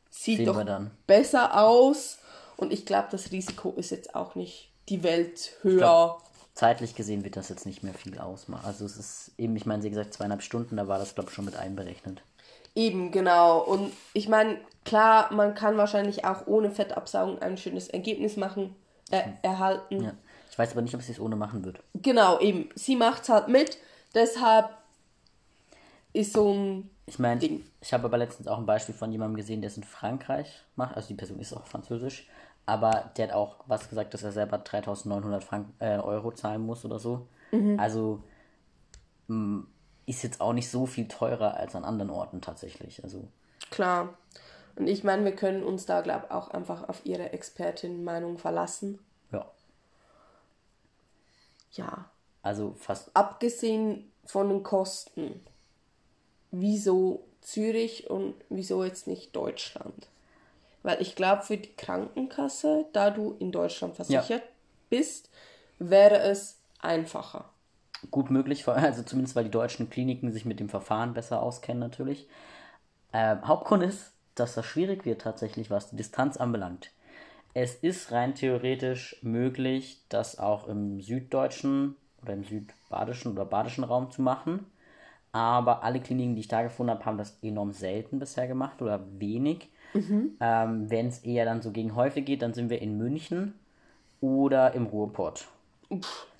[0.09, 2.19] sieht Sehen doch besser aus.
[2.57, 5.77] Und ich glaube, das Risiko ist jetzt auch nicht die Welt höher.
[5.77, 6.21] glaub-
[6.53, 8.65] Zeitlich gesehen wird das jetzt nicht mehr viel ausmachen.
[8.65, 11.35] Also es ist eben, ich meine, sie gesagt zweieinhalb Stunden, da war das glaube ich
[11.35, 12.21] schon mit einberechnet.
[12.75, 13.59] Eben, genau.
[13.59, 18.73] Und ich meine, klar, man kann wahrscheinlich auch ohne Fettabsaugung ein schönes Ergebnis machen,
[19.11, 20.01] äh, erhalten.
[20.01, 20.13] Ja.
[20.49, 21.79] Ich weiß aber nicht, ob sie es ohne machen wird.
[21.95, 22.69] Genau, eben.
[22.75, 23.77] Sie macht's halt mit.
[24.13, 24.69] Deshalb
[26.13, 26.89] ist so ein.
[27.05, 27.41] Ich meine,
[27.81, 30.95] ich habe aber letztens auch ein Beispiel von jemandem gesehen, der es in Frankreich macht.
[30.95, 32.27] Also die Person ist auch französisch.
[32.65, 36.83] Aber der hat auch was gesagt, dass er selber 3900 Frank äh, Euro zahlen muss
[36.85, 37.27] oder so.
[37.51, 37.79] Mhm.
[37.79, 38.23] Also
[39.27, 39.65] mh,
[40.07, 43.03] ist jetzt auch nicht so viel teurer als an anderen Orten tatsächlich.
[43.03, 43.27] Also
[43.71, 44.17] Klar.
[44.75, 48.99] Und ich meine, wir können uns da, glaube ich, auch einfach auf ihre Expertin-Meinung verlassen.
[49.31, 49.45] ja,
[51.71, 52.09] Ja.
[52.41, 55.41] also fast Abgesehen von den Kosten,
[56.51, 60.07] wieso Zürich und wieso jetzt nicht Deutschland?
[60.85, 64.43] Weil ich glaube, für die Krankenkasse, da du in Deutschland versichert
[64.91, 65.31] bist,
[65.79, 67.49] wäre es einfacher.
[68.11, 72.27] gut möglich, also zumindest weil die deutschen Kliniken sich mit dem Verfahren besser auskennen natürlich.
[73.13, 76.91] Ähm, Hauptgrund ist, dass das schwierig wird tatsächlich, was die Distanz anbelangt.
[77.55, 84.11] Es ist rein theoretisch möglich, das auch im süddeutschen oder im südbadischen oder badischen Raum
[84.11, 84.67] zu machen.
[85.31, 89.03] Aber alle Kliniken, die ich da gefunden habe, haben das enorm selten bisher gemacht oder
[89.19, 89.69] wenig.
[90.41, 93.53] Ähm, Wenn es eher dann so gegen Häufe geht, dann sind wir in München
[94.21, 95.45] oder im Ruhrpott.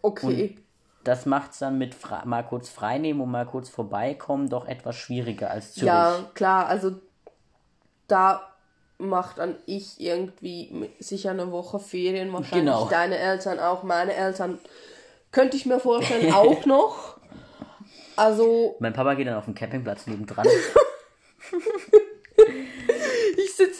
[0.01, 0.57] Okay.
[1.03, 4.95] Das macht es dann mit fra- mal kurz freinehmen und mal kurz vorbeikommen doch etwas
[4.95, 5.87] schwieriger als Zürich.
[5.87, 6.93] ja, klar, also
[8.07, 8.41] da
[8.97, 12.89] macht dann ich irgendwie sicher eine Woche Ferien, wahrscheinlich Genau.
[12.89, 14.57] deine Eltern auch, meine Eltern.
[15.31, 17.17] Könnte ich mir vorstellen, auch noch.
[18.15, 20.47] Also, Mein Papa geht dann auf den Campingplatz nebendran.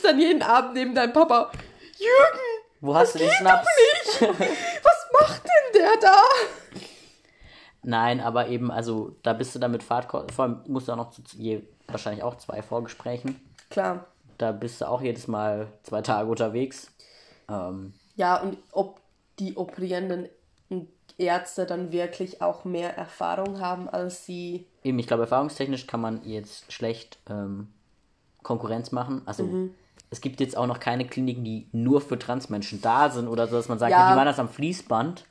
[0.05, 1.51] dann jeden Abend neben deinem Papa.
[1.97, 2.39] Jürgen,
[2.81, 3.67] Wo hast du den geht Schnaps?
[4.83, 6.15] was macht denn der da?
[7.83, 10.97] Nein, aber eben, also da bist du dann mit Fahrtkosten, vor allem musst du auch
[10.97, 13.39] noch zu je, wahrscheinlich auch zwei Vorgesprächen.
[13.69, 14.07] Klar.
[14.37, 16.91] Da bist du auch jedes Mal zwei Tage unterwegs.
[17.49, 18.99] Ähm, Ja, und ob
[19.39, 20.29] die operierenden
[21.17, 24.67] Ärzte dann wirklich auch mehr Erfahrung haben als sie.
[24.83, 27.71] eben, ich glaube, erfahrungstechnisch kann man jetzt schlecht ähm,
[28.43, 29.21] Konkurrenz machen.
[29.25, 29.75] Also Mhm.
[30.15, 33.57] Es gibt jetzt auch noch keine Kliniken, die nur für Transmenschen da sind oder so,
[33.57, 34.09] dass man sagt, Ja.
[34.09, 35.25] die machen das am Fließband.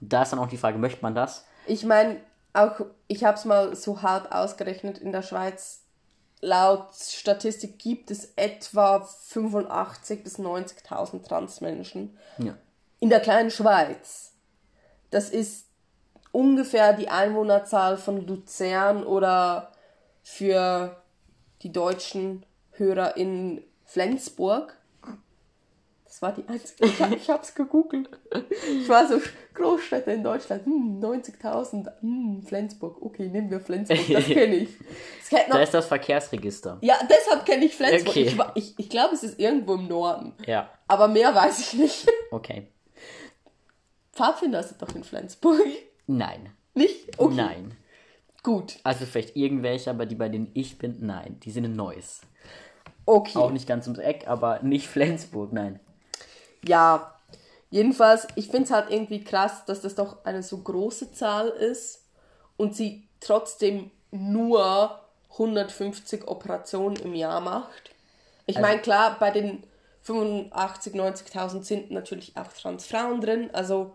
[0.00, 1.44] Da ist dann auch die Frage, möchte man das?
[1.66, 2.16] Ich meine,
[2.54, 5.82] auch ich habe es mal so halb ausgerechnet in der Schweiz.
[6.40, 8.96] Laut Statistik gibt es etwa
[9.30, 12.54] 85.000 bis 90.000 Transmenschen Ja.
[12.98, 14.32] in der kleinen Schweiz.
[15.10, 15.66] Das ist
[16.32, 19.72] ungefähr die Einwohnerzahl von Luzern oder
[20.22, 20.96] für
[21.62, 24.76] die deutschen Hörer in Flensburg.
[26.04, 26.86] Das war die einzige.
[26.86, 28.08] Ich, hab- ich hab's gegoogelt.
[28.80, 29.20] Ich war so
[29.54, 30.64] Großstädte in Deutschland.
[30.64, 31.88] Hm, 90.000.
[32.00, 33.00] Hm, Flensburg.
[33.00, 33.98] Okay, nehmen wir Flensburg.
[34.08, 34.70] Das kenne ich.
[35.22, 36.78] Es kennt Da noch, ist das Verkehrsregister.
[36.82, 38.08] ja, deshalb kenne ich Flensburg.
[38.16, 38.36] Okay.
[38.54, 40.34] Ich, ich, ich glaube, es ist irgendwo im Norden.
[40.46, 42.08] Ja, Aber mehr weiß ich nicht.
[42.32, 42.68] okay.
[44.12, 45.60] Pfadfinder sind doch in Flensburg.
[46.06, 46.50] Nein.
[46.74, 47.18] Nicht?
[47.18, 47.34] Okay.
[47.34, 47.76] Nein.
[48.42, 48.78] Gut.
[48.82, 51.38] Also vielleicht irgendwelche, aber die, bei denen ich bin, nein.
[51.44, 52.22] Die sind in Neuss.
[53.12, 53.38] Okay.
[53.38, 55.80] Auch nicht ganz ums Eck, aber nicht Flensburg, nein.
[56.64, 57.14] Ja.
[57.70, 62.04] Jedenfalls, ich finde es halt irgendwie krass, dass das doch eine so große Zahl ist
[62.56, 64.98] und sie trotzdem nur
[65.30, 67.90] 150 Operationen im Jahr macht.
[68.46, 69.62] Ich Also- meine, klar, bei den
[70.02, 73.50] 85.000, 90.000 sind natürlich auch Transfrauen drin.
[73.52, 73.92] Also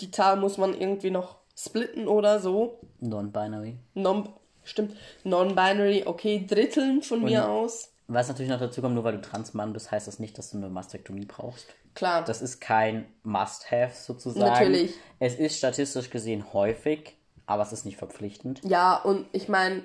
[0.00, 2.78] die Zahl muss man irgendwie noch splitten oder so.
[3.00, 3.76] Non-binary.
[3.94, 4.28] Non,
[4.64, 4.96] stimmt.
[5.24, 7.90] Non-binary, okay, dritteln von mir aus.
[8.06, 10.58] Was natürlich noch dazu kommt, nur weil du Transmann bist, heißt das nicht, dass du
[10.58, 11.66] eine Mastektomie brauchst.
[11.94, 12.24] Klar.
[12.24, 14.46] Das ist kein Must-Have sozusagen.
[14.46, 14.94] Natürlich.
[15.20, 18.60] Es ist statistisch gesehen häufig, aber es ist nicht verpflichtend.
[18.64, 19.84] Ja, und ich meine,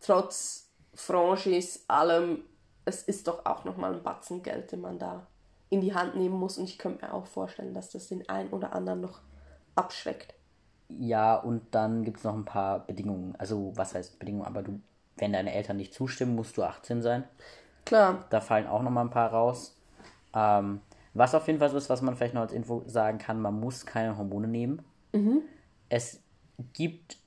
[0.00, 2.44] trotz Franchise, allem,
[2.84, 5.26] es ist doch auch nochmal ein Batzen Geld, den man da
[5.68, 6.58] in die Hand nehmen muss.
[6.58, 9.20] Und ich könnte mir auch vorstellen, dass das den einen oder anderen noch
[9.74, 10.34] abschreckt.
[10.88, 13.34] Ja, und dann gibt es noch ein paar Bedingungen.
[13.38, 14.46] Also, was heißt Bedingungen?
[14.46, 14.80] Aber du,
[15.16, 17.24] wenn deine Eltern nicht zustimmen, musst du 18 sein.
[17.84, 18.24] Klar.
[18.30, 19.76] Da fallen auch noch mal ein paar raus.
[20.34, 20.80] Ähm,
[21.14, 23.58] was auf jeden Fall so ist, was man vielleicht noch als Info sagen kann, man
[23.58, 24.82] muss keine Hormone nehmen.
[25.90, 26.22] Es
[26.72, 27.18] gibt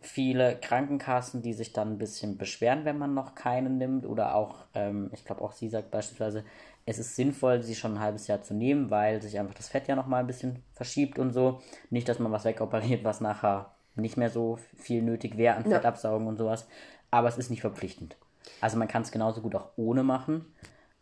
[0.00, 4.06] viele Krankenkassen, die sich dann ein bisschen beschweren, wenn man noch keine nimmt.
[4.06, 6.44] Oder auch, ähm, ich glaube auch sie sagt beispielsweise,
[6.86, 9.88] es ist sinnvoll, sie schon ein halbes Jahr zu nehmen, weil sich einfach das Fett
[9.88, 11.60] ja nochmal ein bisschen verschiebt und so.
[11.90, 15.76] Nicht, dass man was wegoperiert, was nachher nicht mehr so viel nötig wäre an Ja.
[15.76, 16.66] Fettabsaugen und sowas.
[17.10, 18.16] Aber es ist nicht verpflichtend.
[18.60, 20.54] Also man kann es genauso gut auch ohne machen.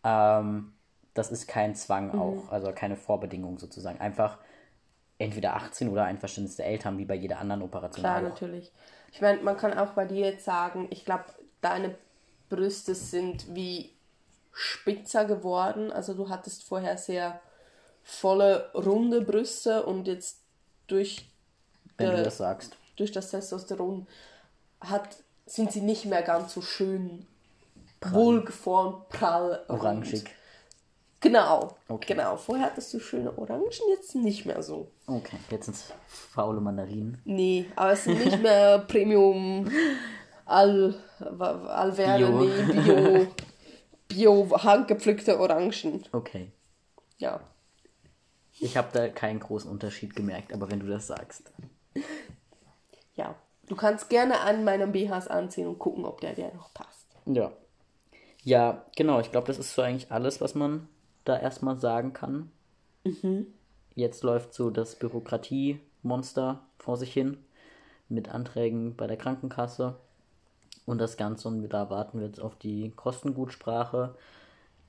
[0.05, 0.73] Ähm,
[1.15, 2.19] das ist kein Zwang Mhm.
[2.19, 4.01] auch, also keine Vorbedingung sozusagen.
[4.01, 4.39] Einfach
[5.19, 8.23] entweder 18 oder Einverständnis der Eltern, wie bei jeder anderen Operation Klar, auch.
[8.23, 8.73] natürlich.
[9.13, 11.25] Ich meine, man kann auch bei dir jetzt sagen, ich glaube,
[11.61, 11.97] deine
[12.49, 13.93] Brüste sind wie
[14.53, 15.91] spitzer geworden.
[15.93, 17.41] Also du hattest vorher sehr
[18.03, 20.41] volle, runde Brüste und jetzt
[20.87, 21.29] durch,
[21.97, 22.77] Wenn äh, du das sagst.
[22.97, 24.07] durch das Testosteron
[24.81, 25.17] hat,
[25.55, 27.27] sind sie nicht mehr ganz so schön
[28.03, 29.65] wohlgeformt, prall.
[29.69, 30.25] Orangig.
[31.21, 32.15] Genau, Okay.
[32.15, 32.37] genau.
[32.37, 34.89] Vorher hattest du schöne Orangen, jetzt nicht mehr so.
[35.09, 37.21] Okay, jetzt sind es faule Mandarinen.
[37.25, 39.69] Nee, aber es sind nicht mehr Premium
[40.45, 43.27] Al, Alverne, Bio,
[44.07, 46.05] Bio, handgepflückte Orangen.
[46.13, 46.53] Okay.
[47.19, 47.41] Ja.
[48.61, 51.51] Ich habe da keinen großen Unterschied gemerkt, aber wenn du das sagst.
[53.17, 53.35] Ja.
[53.69, 57.07] Du kannst gerne einen meiner BHs anziehen und gucken, ob der dir noch passt.
[57.27, 57.53] Ja.
[58.43, 59.21] Ja, genau.
[59.21, 60.89] Ich glaube, das ist so eigentlich alles, was man
[61.25, 62.51] da erstmal sagen kann.
[63.95, 67.37] Jetzt läuft so das Bürokratiemonster vor sich hin
[68.09, 69.97] mit Anträgen bei der Krankenkasse
[70.87, 74.15] und das Ganze und da warten wir jetzt auf die Kostengutsprache.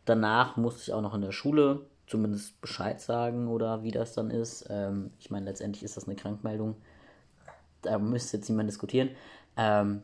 [0.05, 4.31] Danach musste ich auch noch in der Schule zumindest Bescheid sagen oder wie das dann
[4.31, 4.65] ist.
[4.69, 6.75] Ähm, ich meine, letztendlich ist das eine Krankmeldung.
[7.81, 9.09] Da müsste jetzt niemand diskutieren.
[9.57, 10.03] Ähm,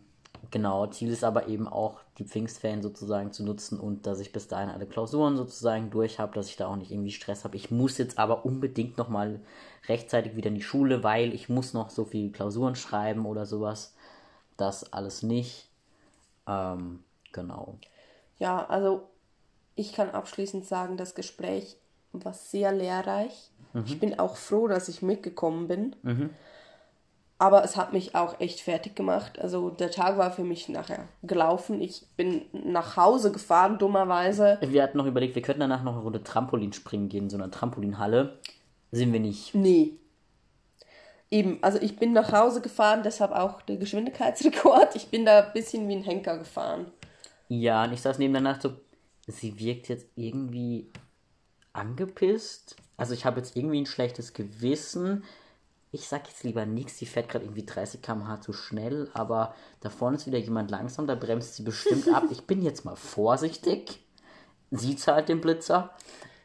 [0.51, 4.47] genau, Ziel ist aber eben auch, die Pfingstferien sozusagen zu nutzen und dass ich bis
[4.47, 7.57] dahin alle Klausuren sozusagen durch habe, dass ich da auch nicht irgendwie Stress habe.
[7.57, 9.41] Ich muss jetzt aber unbedingt nochmal
[9.87, 13.93] rechtzeitig wieder in die Schule, weil ich muss noch so viele Klausuren schreiben oder sowas.
[14.55, 15.67] Das alles nicht.
[16.47, 17.77] Ähm, genau.
[18.39, 19.09] Ja, also
[19.75, 21.77] ich kann abschließend sagen, das Gespräch
[22.13, 23.51] war sehr lehrreich.
[23.85, 25.95] Ich bin auch froh, dass ich mitgekommen bin.
[27.37, 29.39] Aber es hat mich auch echt fertig gemacht.
[29.39, 31.81] Also der Tag war für mich nachher gelaufen.
[31.81, 34.57] Ich bin nach Hause gefahren, dummerweise.
[34.61, 37.35] Wir hatten noch überlegt, wir könnten danach noch eine Runde Trampolin springen gehen, in so
[37.35, 38.39] einer Trampolinhalle.
[38.91, 39.53] Sind wir nicht.
[39.53, 39.97] Nee.
[41.29, 44.95] Eben, also ich bin nach Hause gefahren, deshalb auch der Geschwindigkeitsrekord.
[44.95, 46.91] Ich bin da ein bisschen wie ein Henker gefahren.
[47.49, 48.73] Ja, und ich saß neben der Nacht so,
[49.27, 50.89] sie wirkt jetzt irgendwie
[51.73, 52.77] angepisst.
[52.95, 55.23] Also ich habe jetzt irgendwie ein schlechtes Gewissen.
[55.95, 59.89] Ich sag jetzt lieber nichts, die fährt gerade irgendwie 30 km/h zu schnell, aber da
[59.89, 62.25] vorne ist wieder jemand langsam, da bremst sie bestimmt ab.
[62.31, 64.03] Ich bin jetzt mal vorsichtig.
[64.71, 65.91] Sie zahlt den Blitzer.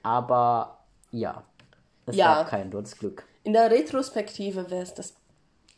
[0.05, 0.79] Aber
[1.11, 1.43] ja,
[2.07, 2.43] es Ja.
[2.43, 3.25] gab kein Dort Glück.
[3.43, 5.15] In der Retrospektive wärst, das,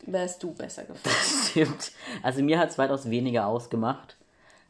[0.05, 1.15] wärst du besser gefahren.
[1.49, 1.91] Stimmt.
[2.21, 4.17] Also mir hat es weitaus weniger ausgemacht.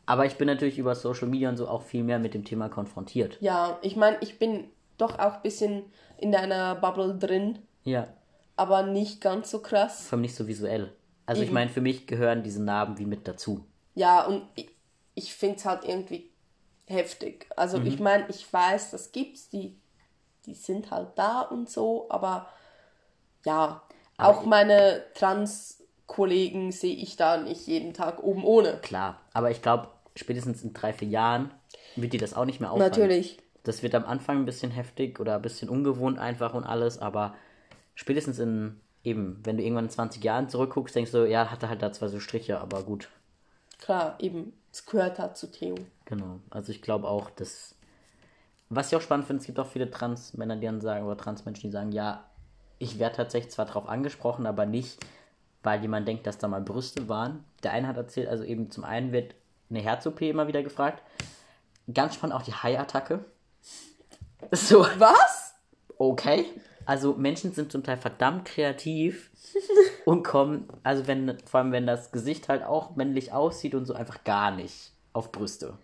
[0.06, 2.70] Aber ich bin natürlich über Social Media und so auch viel mehr mit dem Thema
[2.70, 3.38] konfrontiert.
[3.42, 5.84] Ja, ich meine, ich bin doch auch ein bisschen
[6.18, 8.08] in deiner Bubble drin, Ja,
[8.56, 10.04] aber nicht ganz so krass.
[10.08, 10.96] vor allem nicht so visuell.
[11.26, 11.54] Also ich Eben.
[11.56, 13.66] meine, für mich gehören diese Narben wie mit dazu.
[13.96, 14.70] Ja, und ich,
[15.16, 16.30] ich finde es halt irgendwie
[16.88, 17.48] heftig.
[17.56, 19.78] Also ich meine, ich weiß, das gibt's, die,
[20.46, 22.48] die sind halt da und so, aber
[23.46, 23.82] ja,
[24.18, 28.78] Aber auch ich- meine Trans-Kollegen sehe ich da nicht jeden Tag oben ohne.
[28.82, 31.54] Klar, aber ich glaube, spätestens in drei, vier Jahren
[31.96, 32.92] wird dir das auch nicht mehr auffallen.
[32.92, 33.38] Natürlich.
[33.64, 37.34] Das wird am Anfang ein bisschen heftig oder ein bisschen ungewohnt einfach und alles, aber
[37.96, 41.82] spätestens in eben, wenn du irgendwann in 20 Jahren zurückguckst, denkst du, ja, hatte halt
[41.82, 43.10] da zwar so Striche, aber gut.
[43.80, 45.76] Klar, eben, es gehört halt zu Theo.
[46.06, 46.40] Genau.
[46.50, 47.76] Also ich glaube auch, dass.
[48.70, 51.70] Was ich auch spannend finde, es gibt auch viele Trans-Männer, die dann sagen, oder Trans-Menschen,
[51.70, 52.26] die sagen, ja,
[52.80, 54.98] ich werde tatsächlich zwar darauf angesprochen, aber nicht,
[55.62, 57.44] weil jemand denkt, dass da mal Brüste waren.
[57.62, 59.36] Der eine hat erzählt, also eben zum einen wird
[59.70, 61.04] eine Herz-OP immer wieder gefragt.
[61.94, 63.26] Ganz spannend auch die Hai-Attacke.
[64.52, 65.54] So, Was?
[65.98, 66.46] okay.
[66.86, 69.30] Also Menschen sind zum Teil verdammt kreativ
[70.06, 73.94] und kommen, also wenn, vor allem wenn das Gesicht halt auch männlich aussieht und so
[73.94, 75.78] einfach gar nicht auf Brüste.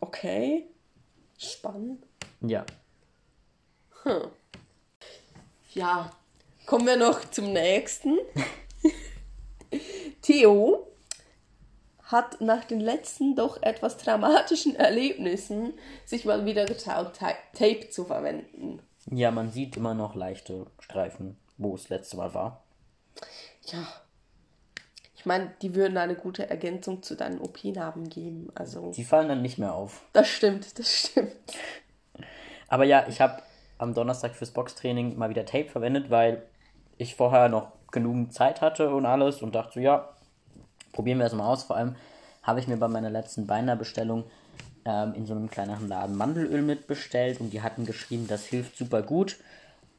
[0.00, 0.66] Okay.
[1.38, 2.02] Spannend.
[2.40, 2.64] Ja.
[5.72, 6.10] Ja,
[6.66, 8.18] kommen wir noch zum nächsten.
[10.22, 10.86] Theo
[12.04, 15.74] hat nach den letzten doch etwas traumatischen Erlebnissen
[16.06, 18.80] sich mal wieder getraut, Ta- Tape zu verwenden.
[19.10, 22.62] Ja, man sieht immer noch leichte Streifen, wo es letzte Mal war.
[23.66, 23.86] Ja.
[25.16, 28.48] Ich meine, die würden eine gute Ergänzung zu deinen OP-Narben geben.
[28.54, 30.02] Also, Die fallen dann nicht mehr auf.
[30.12, 31.32] das stimmt, das stimmt.
[32.68, 33.42] Aber ja, ich habe
[33.78, 36.42] am Donnerstag fürs Boxtraining mal wieder Tape verwendet, weil
[36.98, 40.08] ich vorher noch genügend Zeit hatte und alles und dachte so, ja,
[40.92, 41.64] probieren wir es mal aus.
[41.64, 41.96] Vor allem
[42.42, 44.24] habe ich mir bei meiner letzten Binder-Bestellung
[44.88, 49.02] ähm, in so einem kleineren Laden Mandelöl mitbestellt und die hatten geschrieben, das hilft super
[49.02, 49.36] gut,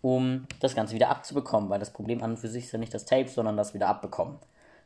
[0.02, 2.94] um das Ganze wieder abzubekommen, weil das Problem an und für sich ist ja nicht
[2.94, 4.40] das Tape, sondern das wieder abbekommen.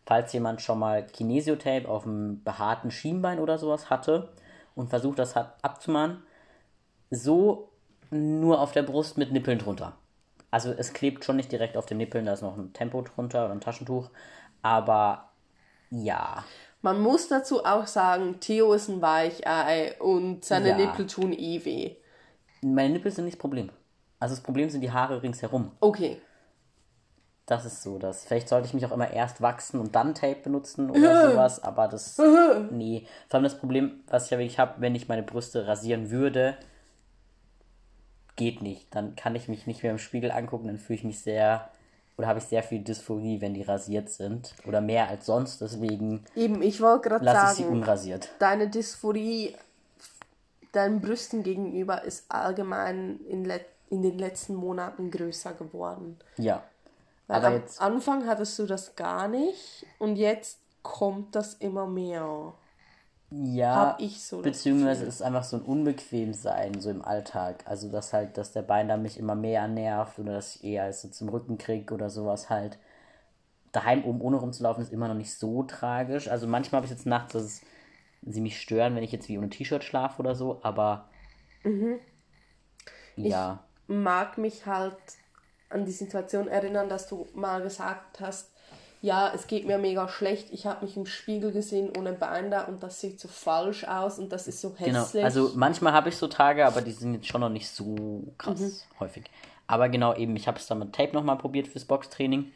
[0.06, 4.30] Falls jemand schon mal Kinesiotape auf einem behaarten Schienbein oder sowas hatte
[4.76, 6.24] und versucht, das abzumachen,
[7.10, 7.70] so
[8.12, 9.94] nur auf der Brust mit Nippeln drunter.
[10.52, 13.46] Also es klebt schon nicht direkt auf den Nippeln, da ist noch ein Tempo drunter
[13.46, 14.10] oder ein Taschentuch.
[14.62, 15.30] Aber
[15.90, 16.44] ja,
[16.84, 20.78] Man muss dazu auch sagen, Theo ist ein Weichei und seine Ja.
[20.78, 21.96] Nippel tun eh weh.
[22.62, 23.70] meine Nippel sind nicht das Problem.
[24.20, 25.72] Also das Problem sind die Haare ringsherum.
[25.80, 26.22] Okay.
[27.46, 30.42] Das ist so, dass vielleicht sollte ich mich auch immer erst wachsen und dann Tape
[30.44, 32.18] benutzen oder sowas, aber das
[32.72, 33.06] nee.
[33.28, 36.58] Vor allem das Problem, was ich ja wirklich habe, wenn ich meine Brüste rasieren würde,
[38.36, 38.94] geht nicht.
[38.96, 41.70] Dann kann ich mich nicht mehr im Spiegel angucken, dann fühle ich mich sehr
[42.18, 46.24] oder habe ich sehr viel Dysphorie, wenn die rasiert sind oder mehr als sonst, deswegen
[46.36, 48.30] Eben, ich wollte gerade lasse ich sie sagen, unrasiert.
[48.40, 49.56] deine Dysphorie
[50.74, 53.50] deinen Brüsten gegenüber ist allgemein in,
[53.90, 56.18] in den letzten Monaten größer geworden.
[56.38, 56.64] Ja.
[57.28, 61.88] Weil Aber am jetzt Anfang hattest du das gar nicht und jetzt kommt das immer
[61.88, 62.54] mehr.
[63.42, 67.64] Ja, Hab ich so beziehungsweise es ist einfach so ein Unbequemsein so im Alltag.
[67.66, 70.92] Also, dass halt, dass der Bein da mich immer mehr nervt oder dass ich eher
[70.94, 72.78] so zum Rücken krieg oder sowas halt.
[73.72, 76.28] Daheim oben ohne rumzulaufen ist immer noch nicht so tragisch.
[76.28, 77.62] Also manchmal habe ich jetzt nachts, dass es,
[78.22, 81.10] sie mich stören, wenn ich jetzt wie ohne T-Shirt schlafe oder so, aber
[83.16, 84.98] ja, mag mich halt
[85.70, 88.53] an die Situation erinnern, dass du mal gesagt hast,
[89.04, 92.82] ja, es geht mir mega schlecht, ich habe mich im Spiegel gesehen ohne Binder und
[92.82, 95.02] das sieht so falsch aus und das ist so genau.
[95.02, 95.26] hässlich.
[95.26, 98.88] Also manchmal habe ich so Tage, aber die sind jetzt schon noch nicht so krass
[99.02, 99.26] häufig.
[99.68, 102.54] Aber genau eben, ich habe es dann mit Tape nochmal probiert fürs Boxtraining.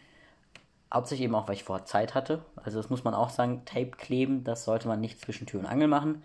[0.93, 2.41] Hauptsächlich eben auch, weil ich vorher Zeit hatte.
[2.63, 5.65] Also das muss man auch sagen, Tape kleben, das sollte man nicht zwischen Tür und
[5.65, 6.23] Angel machen.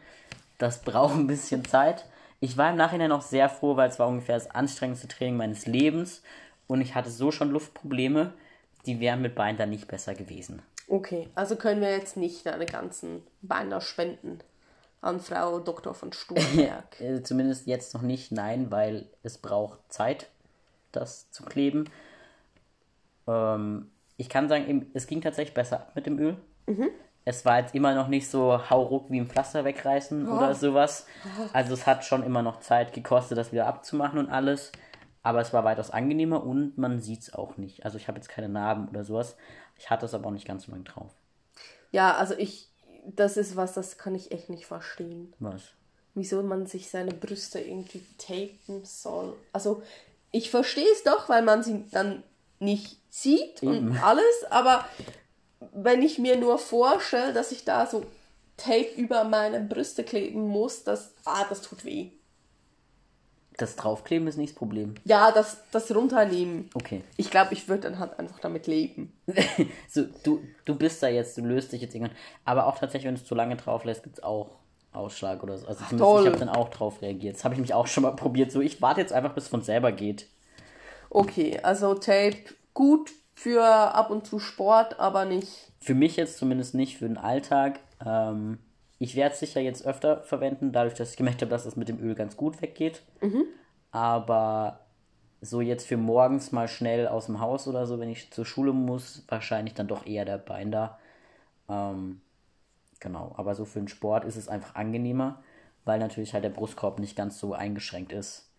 [0.58, 2.06] Das braucht ein bisschen Zeit.
[2.38, 5.66] Ich war im Nachhinein auch sehr froh, weil es war ungefähr das anstrengendste Training meines
[5.66, 6.22] Lebens.
[6.68, 8.32] Und ich hatte so schon Luftprobleme,
[8.86, 10.62] die wären mit Binder nicht besser gewesen.
[10.88, 14.40] okay, also können wir jetzt nicht deine ganzen Binder spenden
[15.00, 15.94] an Frau Dr.
[15.94, 16.84] von Stuhlberg.
[17.00, 20.28] Äh, Zumindest jetzt noch nicht, nein, weil es braucht Zeit,
[20.92, 21.88] das zu kleben.
[23.26, 26.36] Ähm, ich kann sagen, es ging tatsächlich besser ab mit dem Öl.
[27.24, 31.06] Es war jetzt immer noch nicht so hauruck wie ein Pflaster wegreißen oder sowas.
[31.52, 34.70] Also es hat schon immer noch Zeit gekostet, das wieder abzumachen und alles.
[35.22, 37.84] Aber es war weitaus angenehmer und man sieht es auch nicht.
[37.84, 39.36] Also ich habe jetzt keine Narben oder sowas.
[39.78, 41.12] Ich hatte es aber auch nicht ganz so lange drauf.
[41.92, 42.68] ja, also ich,
[43.04, 45.32] das ist was, das kann ich echt nicht verstehen.
[45.38, 45.62] Was?
[46.14, 49.34] wieso man sich seine Brüste irgendwie tapen soll.
[49.52, 49.82] Also,
[50.30, 52.22] ich verstehe es doch, weil man sie dann
[52.58, 54.86] nicht sieht und alles, aber
[55.72, 58.04] wenn ich mir nur vorstelle, dass ich da so
[58.56, 62.10] Tape über meine Brüste kleben muss, das, ah, das tut weh.
[63.58, 64.94] Das Draufkleben ist nicht das Problem.
[65.04, 66.70] Ja, das, das runternehmen.
[66.74, 67.02] Okay.
[67.16, 69.12] Ich glaube, ich würde dann halt einfach damit leben.
[69.88, 72.16] so, du, du bist da jetzt, du löst dich jetzt irgendwann.
[72.44, 74.56] Aber auch tatsächlich, wenn du es zu lange drauf lässt, gibt es auch
[74.92, 75.66] Ausschlag oder so.
[75.66, 76.22] Also zumindest toll.
[76.22, 77.36] ich habe dann auch drauf reagiert.
[77.36, 78.52] Das habe ich mich auch schon mal probiert.
[78.52, 80.26] So, ich warte jetzt einfach, bis es von selber geht.
[81.10, 82.36] Okay, also Tape
[82.74, 85.72] gut für ab und zu Sport, aber nicht.
[85.80, 87.80] Für mich jetzt zumindest nicht, für den Alltag.
[88.04, 88.58] Ähm,
[89.02, 91.88] ich werde es sicher jetzt öfter verwenden, dadurch, dass ich gemerkt habe, dass es mit
[91.88, 93.02] dem Öl ganz gut weggeht.
[93.90, 94.78] Aber
[95.40, 98.72] so jetzt für morgens mal schnell aus dem Haus oder so, wenn ich zur Schule
[98.72, 101.00] muss, wahrscheinlich dann doch eher der Binder.
[101.68, 102.20] Ähm,
[103.00, 105.42] genau, aber so für den Sport ist es einfach angenehmer,
[105.84, 108.52] weil natürlich halt der Brustkorb nicht ganz so eingeschränkt ist.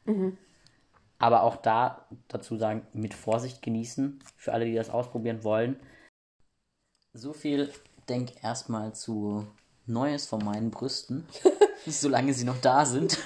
[1.19, 5.79] Aber auch da dazu sagen, mit Vorsicht genießen, für alle, die das ausprobieren wollen.
[7.13, 7.71] So viel
[8.09, 9.47] denk erstmal zu
[9.85, 11.27] Neues von meinen Brüsten,
[11.87, 13.17] solange sie noch da sind.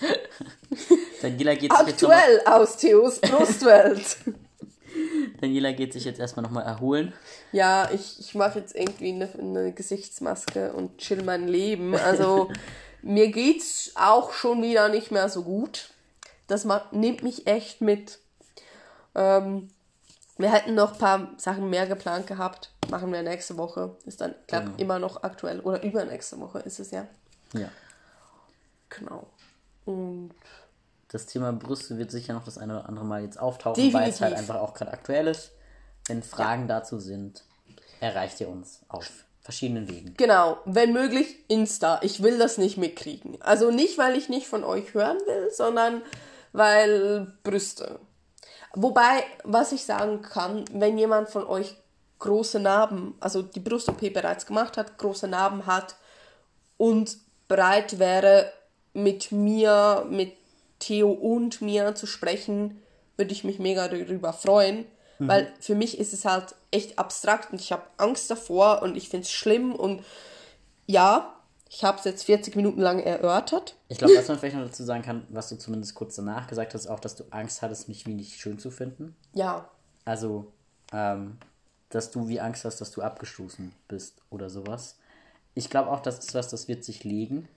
[1.22, 4.18] Daniela geht sich jetzt noch mal, Aktuell aus Theos Brustwelt.
[5.40, 7.12] Daniela geht sich jetzt erstmal nochmal erholen.
[7.52, 11.94] Ja, ich, ich mache jetzt irgendwie eine, eine Gesichtsmaske und chill mein Leben.
[11.94, 12.50] Also
[13.02, 15.90] mir geht's auch schon wieder nicht mehr so gut.
[16.46, 18.18] Das nimmt mich echt mit.
[19.14, 19.68] Ähm,
[20.38, 22.70] wir hätten noch ein paar Sachen mehr geplant gehabt.
[22.90, 23.96] Machen wir nächste Woche.
[24.06, 24.78] Ist dann, glaube Genau.
[24.78, 25.60] immer noch aktuell.
[25.60, 27.06] Oder übernächste Woche ist es ja.
[27.52, 27.68] Ja.
[28.88, 29.26] Genau.
[29.84, 30.30] Und
[31.10, 34.20] Das Thema Brüste wird sicher noch das eine oder andere Mal jetzt auftauchen, weil es
[34.20, 34.38] halt Definitiv.
[34.38, 35.52] einfach auch gerade aktuell ist.
[36.06, 37.44] Wenn Fragen dazu sind,
[38.00, 39.08] erreicht ihr uns auf
[39.40, 40.14] verschiedenen Wegen.
[40.18, 42.00] Genau, wenn möglich Insta.
[42.02, 43.40] Ich will das nicht mitkriegen.
[43.40, 46.02] Also nicht, weil ich nicht von euch hören will, sondern
[46.52, 48.00] weil Brüste.
[48.74, 51.74] Wobei, was ich sagen kann, wenn jemand von euch
[52.18, 55.96] große Narben, also die Brust-OP bereits gemacht hat, große Narben hat
[56.76, 57.16] und
[57.46, 58.52] bereit wäre,
[58.94, 60.34] mit mir, mit
[60.78, 62.82] Theo und mir zu sprechen,
[63.16, 64.86] würde ich mich mega darüber freuen.
[65.20, 69.08] Weil für mich ist es halt echt abstrakt und ich habe Angst davor und ich
[69.08, 70.04] finde es schlimm und
[70.86, 71.34] ja,
[71.68, 73.74] ich habe es jetzt 40 Minuten lang erörtert.
[73.88, 76.72] Ich glaube, was man vielleicht noch dazu sagen kann, was du zumindest kurz danach gesagt
[76.72, 79.16] hast, auch, dass du Angst hattest, mich wie nicht schön zu finden.
[79.34, 79.68] Ja,
[80.04, 80.52] Also,
[80.92, 81.36] ähm,
[81.90, 84.98] dass du wie Angst hast, dass du abgestoßen bist oder sowas.
[85.54, 87.48] Ich glaube auch, das ist was, das wird sich legen.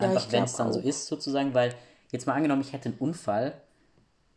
[0.00, 0.84] Ja, Einfach, ich wenn es dann so auch.
[0.84, 1.74] ist, sozusagen, weil
[2.10, 3.54] jetzt mal angenommen, ich hätte einen Unfall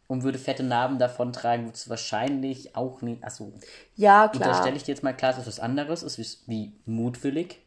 [0.08, 3.24] und würde fette Narben davon tragen, würde es wahrscheinlich auch nicht.
[3.24, 3.52] Achso,
[3.96, 4.50] ja, klar.
[4.50, 7.60] unterstelle ich dir jetzt mal klar, dass es was anderes ist, wie, wie mutwillig.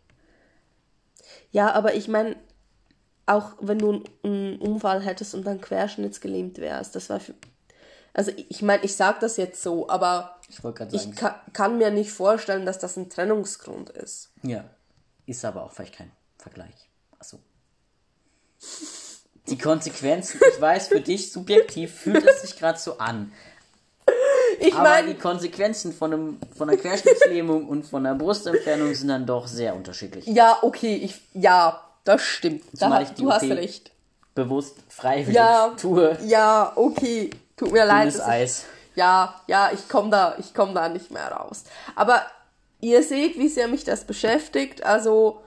[1.51, 2.37] Ja, aber ich meine,
[3.27, 7.35] auch wenn du einen Unfall hättest und dann querschnittsgelähmt wärst, das war für.
[8.19, 11.91] Also ich meine, ich sag das jetzt so, aber Ich sagen, ich ka kann mir
[11.93, 14.31] nicht vorstellen, dass das ein Trennungsgrund ist.
[14.43, 14.65] ja,
[15.27, 16.75] ist aber auch vielleicht kein Vergleich.
[17.21, 17.39] Achso.
[19.49, 23.33] Die Konsequenzen, ich weiß, für dich subjektiv fühlt es sich gerade so an.
[24.59, 29.09] Ich Aber meine, die Konsequenzen von, einem, von einer Querschnittslähmung und von einer Brustentfernung sind
[29.09, 30.27] dann doch sehr unterschiedlich.
[30.27, 32.65] ja, okay, ich ja, das stimmt.
[32.73, 33.93] Da, Zumal ha- ich die du hast OP recht.
[34.35, 36.19] Bewusst, freiwillig Ja, tue.
[36.25, 37.31] ja, okay.
[37.59, 38.03] Tut mir leid.
[38.05, 38.65] Dünnes dass ich- Eis.
[38.95, 41.65] Ja, ja, ich komme da, ich komme da nicht mehr raus.
[41.95, 42.23] Aber
[42.81, 44.83] ihr seht, wie sehr mich das beschäftigt.
[44.85, 45.41] Also,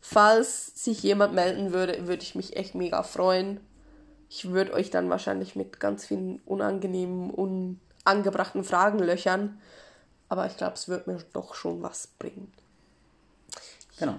[0.00, 3.60] falls sich jemand melden würde, würde ich mich echt mega freuen.
[4.30, 9.60] Ich würde euch dann wahrscheinlich mit ganz vielen unangenehmen, unangebrachten Fragen löchern.
[10.30, 12.52] Aber ich glaube, es wird mir doch schon was bringen.
[13.98, 14.16] Genau.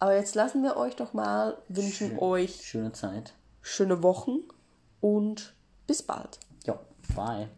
[0.00, 3.32] Aber jetzt lassen wir euch doch mal, wünschen euch Schöne Zeit.
[3.62, 4.40] schöne Wochen
[5.00, 5.54] und
[5.86, 6.38] bis bald.
[7.12, 7.48] Bye.